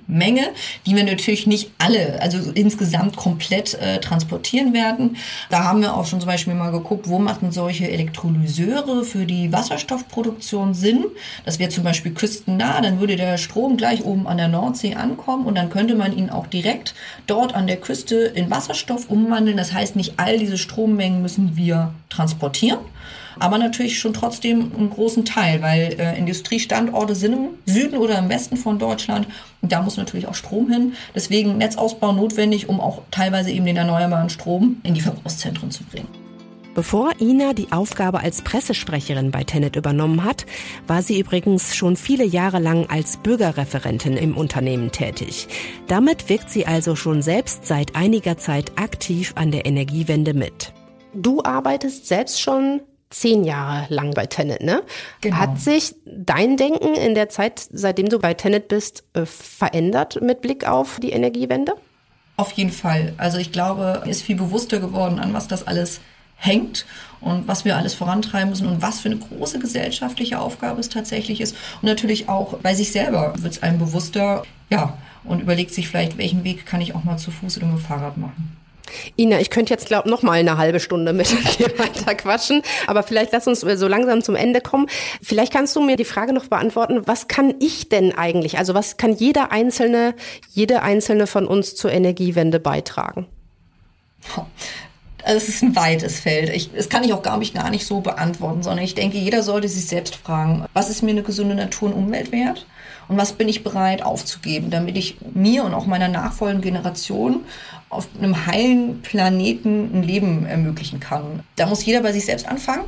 Strommenge, 0.06 0.48
die 0.86 0.96
wir 0.96 1.04
natürlich 1.04 1.46
nicht 1.46 1.70
alle, 1.78 2.20
also 2.20 2.38
insgesamt 2.52 3.16
komplett 3.16 3.74
äh, 3.74 4.00
transportieren 4.00 4.72
werden. 4.72 5.16
Da 5.50 5.64
haben 5.64 5.80
wir 5.80 5.94
auch 5.94 6.06
schon 6.06 6.20
zum 6.20 6.28
Beispiel 6.28 6.54
mal 6.54 6.70
geguckt, 6.70 7.08
wo 7.08 7.18
machen 7.18 7.52
solche 7.52 7.90
Elektrolyseure 7.90 9.04
für 9.04 9.26
die 9.26 9.52
Wasserstoffproduktion 9.52 10.74
Sinn. 10.74 11.04
Das 11.44 11.58
wäre 11.58 11.70
zum 11.70 11.84
Beispiel 11.84 12.12
küstennah, 12.12 12.80
dann 12.80 13.00
würde 13.00 13.16
der 13.16 13.38
Strom 13.38 13.76
gleich 13.76 14.04
oben 14.04 14.26
an 14.26 14.36
der 14.36 14.48
Nordsee 14.48 14.94
ankommen 14.94 15.46
und 15.46 15.56
dann 15.56 15.70
könnte 15.70 15.94
man 15.94 16.16
ihn 16.16 16.30
auch 16.30 16.46
direkt 16.46 16.94
dort 17.26 17.54
an 17.54 17.66
der 17.66 17.76
Küste 17.76 18.16
in 18.16 18.50
Wasserstoff 18.50 19.10
umwandeln. 19.10 19.56
Das 19.56 19.72
heißt, 19.72 19.96
nicht 19.96 20.14
all 20.18 20.38
diese 20.38 20.58
Strommengen 20.58 21.22
müssen 21.22 21.56
wir 21.56 21.94
transportieren. 22.08 22.78
Aber 23.38 23.58
natürlich 23.58 23.98
schon 23.98 24.14
trotzdem 24.14 24.72
einen 24.76 24.90
großen 24.90 25.24
Teil, 25.24 25.62
weil 25.62 25.96
äh, 25.98 26.18
Industriestandorte 26.18 27.14
sind 27.14 27.32
im 27.32 27.48
Süden 27.66 27.98
oder 27.98 28.18
im 28.18 28.28
Westen 28.28 28.56
von 28.56 28.78
Deutschland. 28.78 29.26
Und 29.62 29.72
da 29.72 29.82
muss 29.82 29.96
natürlich 29.96 30.26
auch 30.26 30.34
Strom 30.34 30.70
hin. 30.70 30.92
Deswegen 31.14 31.58
Netzausbau 31.58 32.12
notwendig, 32.12 32.68
um 32.68 32.80
auch 32.80 33.02
teilweise 33.10 33.50
eben 33.50 33.66
den 33.66 33.76
erneuerbaren 33.76 34.30
Strom 34.30 34.80
in 34.82 34.94
die 34.94 35.00
Verbrauchszentren 35.00 35.70
zu 35.70 35.84
bringen. 35.84 36.08
Bevor 36.76 37.18
Ina 37.22 37.54
die 37.54 37.72
Aufgabe 37.72 38.20
als 38.20 38.42
Pressesprecherin 38.42 39.30
bei 39.30 39.44
Tenet 39.44 39.76
übernommen 39.76 40.24
hat, 40.24 40.44
war 40.86 41.00
sie 41.00 41.18
übrigens 41.18 41.74
schon 41.74 41.96
viele 41.96 42.24
Jahre 42.24 42.58
lang 42.58 42.90
als 42.90 43.16
Bürgerreferentin 43.16 44.18
im 44.18 44.36
Unternehmen 44.36 44.92
tätig. 44.92 45.48
Damit 45.86 46.28
wirkt 46.28 46.50
sie 46.50 46.66
also 46.66 46.94
schon 46.94 47.22
selbst 47.22 47.64
seit 47.64 47.96
einiger 47.96 48.36
Zeit 48.36 48.72
aktiv 48.76 49.32
an 49.36 49.52
der 49.52 49.64
Energiewende 49.64 50.34
mit. 50.34 50.74
Du 51.14 51.42
arbeitest 51.42 52.08
selbst 52.08 52.42
schon 52.42 52.82
zehn 53.10 53.44
Jahre 53.44 53.86
lang 53.92 54.12
bei 54.14 54.26
Tenet, 54.26 54.62
ne? 54.62 54.82
Genau. 55.20 55.36
Hat 55.36 55.60
sich 55.60 55.94
dein 56.04 56.56
Denken 56.56 56.94
in 56.94 57.14
der 57.14 57.28
Zeit, 57.28 57.66
seitdem 57.72 58.08
du 58.08 58.18
bei 58.18 58.34
Tenet 58.34 58.68
bist, 58.68 59.04
äh, 59.14 59.24
verändert 59.26 60.20
mit 60.20 60.40
Blick 60.40 60.66
auf 60.66 60.98
die 61.00 61.10
Energiewende? 61.10 61.74
Auf 62.36 62.52
jeden 62.52 62.72
Fall. 62.72 63.14
Also 63.16 63.38
ich 63.38 63.52
glaube, 63.52 64.02
mir 64.04 64.10
ist 64.10 64.22
viel 64.22 64.36
bewusster 64.36 64.80
geworden, 64.80 65.18
an 65.18 65.32
was 65.32 65.48
das 65.48 65.66
alles 65.66 66.00
hängt 66.36 66.84
und 67.20 67.48
was 67.48 67.64
wir 67.64 67.76
alles 67.76 67.94
vorantreiben 67.94 68.50
müssen 68.50 68.66
und 68.66 68.82
was 68.82 69.00
für 69.00 69.08
eine 69.08 69.18
große 69.18 69.58
gesellschaftliche 69.58 70.38
Aufgabe 70.38 70.80
es 70.80 70.90
tatsächlich 70.90 71.40
ist. 71.40 71.56
Und 71.80 71.88
natürlich 71.88 72.28
auch 72.28 72.58
bei 72.58 72.74
sich 72.74 72.92
selber 72.92 73.32
wird 73.38 73.54
es 73.54 73.62
einem 73.62 73.78
bewusster, 73.78 74.42
ja, 74.68 74.98
und 75.24 75.40
überlegt 75.40 75.72
sich 75.72 75.88
vielleicht, 75.88 76.18
welchen 76.18 76.44
Weg 76.44 76.66
kann 76.66 76.80
ich 76.80 76.94
auch 76.94 77.04
mal 77.04 77.16
zu 77.16 77.30
Fuß 77.30 77.56
oder 77.56 77.66
mit 77.66 77.78
dem 77.78 77.82
Fahrrad 77.82 78.16
machen. 78.16 78.56
Ina, 79.16 79.40
ich 79.40 79.50
könnte 79.50 79.72
jetzt 79.72 79.86
glaub 79.86 80.06
noch 80.06 80.22
mal 80.22 80.32
eine 80.32 80.58
halbe 80.58 80.80
Stunde 80.80 81.12
mit 81.12 81.30
dir 81.58 81.78
weiter 81.78 82.14
quatschen, 82.16 82.62
aber 82.86 83.02
vielleicht 83.02 83.32
lass 83.32 83.46
uns 83.46 83.60
so 83.60 83.88
langsam 83.88 84.22
zum 84.22 84.36
Ende 84.36 84.60
kommen. 84.60 84.86
Vielleicht 85.22 85.52
kannst 85.52 85.74
du 85.76 85.80
mir 85.80 85.96
die 85.96 86.04
Frage 86.04 86.32
noch 86.32 86.46
beantworten, 86.46 87.02
was 87.06 87.28
kann 87.28 87.54
ich 87.60 87.88
denn 87.88 88.16
eigentlich, 88.16 88.58
also 88.58 88.74
was 88.74 88.96
kann 88.96 89.12
jeder 89.12 89.52
einzelne, 89.52 90.14
jede 90.52 90.82
einzelne 90.82 91.26
von 91.26 91.46
uns 91.46 91.74
zur 91.74 91.92
Energiewende 91.92 92.60
beitragen? 92.60 93.26
Also 95.24 95.38
es 95.38 95.48
ist 95.48 95.62
ein 95.62 95.74
weites 95.74 96.20
Feld. 96.20 96.50
Ich, 96.50 96.72
das 96.72 96.88
kann 96.88 97.02
ich 97.02 97.12
auch 97.12 97.22
gar 97.22 97.36
nicht, 97.38 97.54
gar 97.54 97.70
nicht 97.70 97.84
so 97.84 98.00
beantworten, 98.00 98.62
sondern 98.62 98.84
ich 98.84 98.94
denke, 98.94 99.18
jeder 99.18 99.42
sollte 99.42 99.68
sich 99.68 99.86
selbst 99.86 100.14
fragen, 100.14 100.66
was 100.72 100.88
ist 100.88 101.02
mir 101.02 101.10
eine 101.10 101.22
gesunde 101.22 101.56
Natur 101.56 101.88
und 101.88 101.94
Umwelt 101.94 102.30
wert? 102.30 102.66
Und 103.08 103.16
was 103.16 103.32
bin 103.32 103.48
ich 103.48 103.62
bereit 103.62 104.02
aufzugeben, 104.02 104.70
damit 104.70 104.96
ich 104.96 105.16
mir 105.34 105.64
und 105.64 105.74
auch 105.74 105.86
meiner 105.86 106.08
nachfolgenden 106.08 106.62
Generation 106.62 107.44
auf 107.88 108.08
einem 108.18 108.46
heilen 108.46 109.02
Planeten 109.02 109.90
ein 109.94 110.02
Leben 110.02 110.46
ermöglichen 110.46 111.00
kann? 111.00 111.40
Da 111.56 111.66
muss 111.66 111.84
jeder 111.84 112.02
bei 112.02 112.12
sich 112.12 112.24
selbst 112.24 112.48
anfangen. 112.48 112.84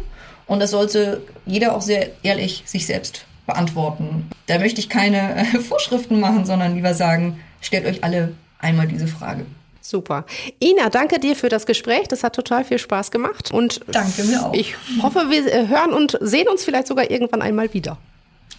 Und 0.46 0.61
das 0.61 0.70
sollte 0.70 1.22
jeder 1.46 1.76
auch 1.76 1.83
sehr 1.83 2.11
ehrlich 2.22 2.62
sich 2.66 2.87
selbst 2.87 3.26
beantworten. 3.46 4.31
Da 4.46 4.59
möchte 4.59 4.81
ich 4.81 4.88
keine 4.88 5.44
Vorschriften 5.68 6.20
machen, 6.20 6.44
sondern 6.46 6.74
lieber 6.74 6.94
sagen, 6.94 7.40
stellt 7.61 7.87
euch 7.87 8.02
alle 8.02 8.35
einmal 8.59 8.88
diese 8.88 9.07
Frage. 9.07 9.46
Super. 9.81 10.26
Ina, 10.62 10.90
danke 10.90 11.18
dir 11.18 11.35
für 11.35 11.48
das 11.48 11.64
Gespräch. 11.64 12.09
Das 12.09 12.22
hat 12.22 12.35
total 12.35 12.64
viel 12.64 12.78
Spaß 12.78 13.11
gemacht. 13.11 13.50
Und 13.52 13.81
danke 13.87 14.24
mir 14.24 14.44
auch. 14.44 14.52
Ich 14.52 14.74
hoffe, 15.02 15.31
wir 15.31 15.46
äh, 15.46 15.68
hören 15.68 15.94
und 15.94 16.18
sehen 16.20 16.48
uns 16.48 16.64
vielleicht 16.64 16.88
sogar 16.88 17.11
irgendwann 17.11 17.40
einmal 17.40 17.72
wieder. 17.72 17.96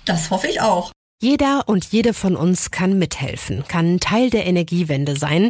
Das 0.05 0.31
hoffe 0.31 0.47
ich 0.47 0.59
auch. 0.61 0.91
Jeder 1.21 1.63
und 1.65 1.83
jede 1.91 2.13
von 2.13 2.37
uns 2.37 2.71
kann 2.71 2.97
mithelfen, 2.97 3.65
kann 3.67 3.99
Teil 3.99 4.29
der 4.29 4.45
Energiewende 4.47 5.17
sein, 5.17 5.49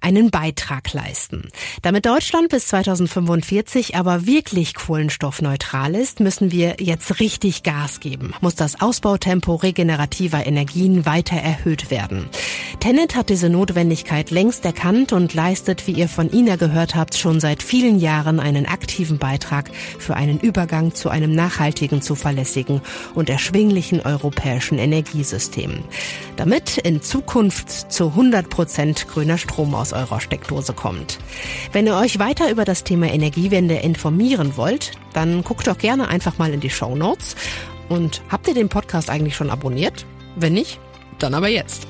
einen 0.00 0.30
Beitrag 0.30 0.92
leisten. 0.92 1.48
Damit 1.82 2.06
Deutschland 2.06 2.50
bis 2.50 2.68
2045 2.68 3.96
aber 3.96 4.26
wirklich 4.26 4.76
kohlenstoffneutral 4.76 5.96
ist, 5.96 6.20
müssen 6.20 6.52
wir 6.52 6.76
jetzt 6.78 7.18
richtig 7.18 7.64
Gas 7.64 7.98
geben, 7.98 8.32
muss 8.40 8.54
das 8.54 8.80
Ausbautempo 8.80 9.56
regenerativer 9.56 10.46
Energien 10.46 11.04
weiter 11.04 11.34
erhöht 11.36 11.90
werden. 11.90 12.28
Tennet 12.78 13.16
hat 13.16 13.28
diese 13.28 13.50
Notwendigkeit 13.50 14.30
längst 14.30 14.64
erkannt 14.64 15.12
und 15.12 15.34
leistet, 15.34 15.88
wie 15.88 15.94
ihr 15.94 16.08
von 16.08 16.32
Ina 16.32 16.54
gehört 16.54 16.94
habt, 16.94 17.16
schon 17.16 17.40
seit 17.40 17.64
vielen 17.64 17.98
Jahren 17.98 18.38
einen 18.38 18.66
aktiven 18.66 19.18
Beitrag 19.18 19.72
für 19.98 20.14
einen 20.14 20.38
Übergang 20.38 20.94
zu 20.94 21.08
einem 21.08 21.32
nachhaltigen, 21.32 22.02
zuverlässigen 22.02 22.82
und 23.16 23.28
erschwinglichen 23.28 24.00
europäischen 24.02 24.78
Energie 24.78 25.07
Energiesystem, 25.08 25.84
damit 26.36 26.78
in 26.78 27.00
Zukunft 27.02 27.92
zu 27.92 28.08
100 28.08 28.48
Prozent 28.48 29.08
grüner 29.08 29.38
Strom 29.38 29.74
aus 29.74 29.92
eurer 29.92 30.20
Steckdose 30.20 30.72
kommt. 30.72 31.18
Wenn 31.72 31.86
ihr 31.86 31.96
euch 31.96 32.18
weiter 32.18 32.50
über 32.50 32.64
das 32.64 32.84
Thema 32.84 33.10
Energiewende 33.12 33.76
informieren 33.76 34.56
wollt, 34.56 34.92
dann 35.12 35.42
guckt 35.44 35.66
doch 35.66 35.78
gerne 35.78 36.08
einfach 36.08 36.38
mal 36.38 36.52
in 36.52 36.60
die 36.60 36.70
Show 36.70 36.94
Notes. 36.94 37.36
Und 37.88 38.22
habt 38.28 38.48
ihr 38.48 38.54
den 38.54 38.68
Podcast 38.68 39.08
eigentlich 39.08 39.34
schon 39.34 39.50
abonniert? 39.50 40.04
Wenn 40.36 40.52
nicht, 40.52 40.78
dann 41.18 41.34
aber 41.34 41.48
jetzt. 41.48 41.86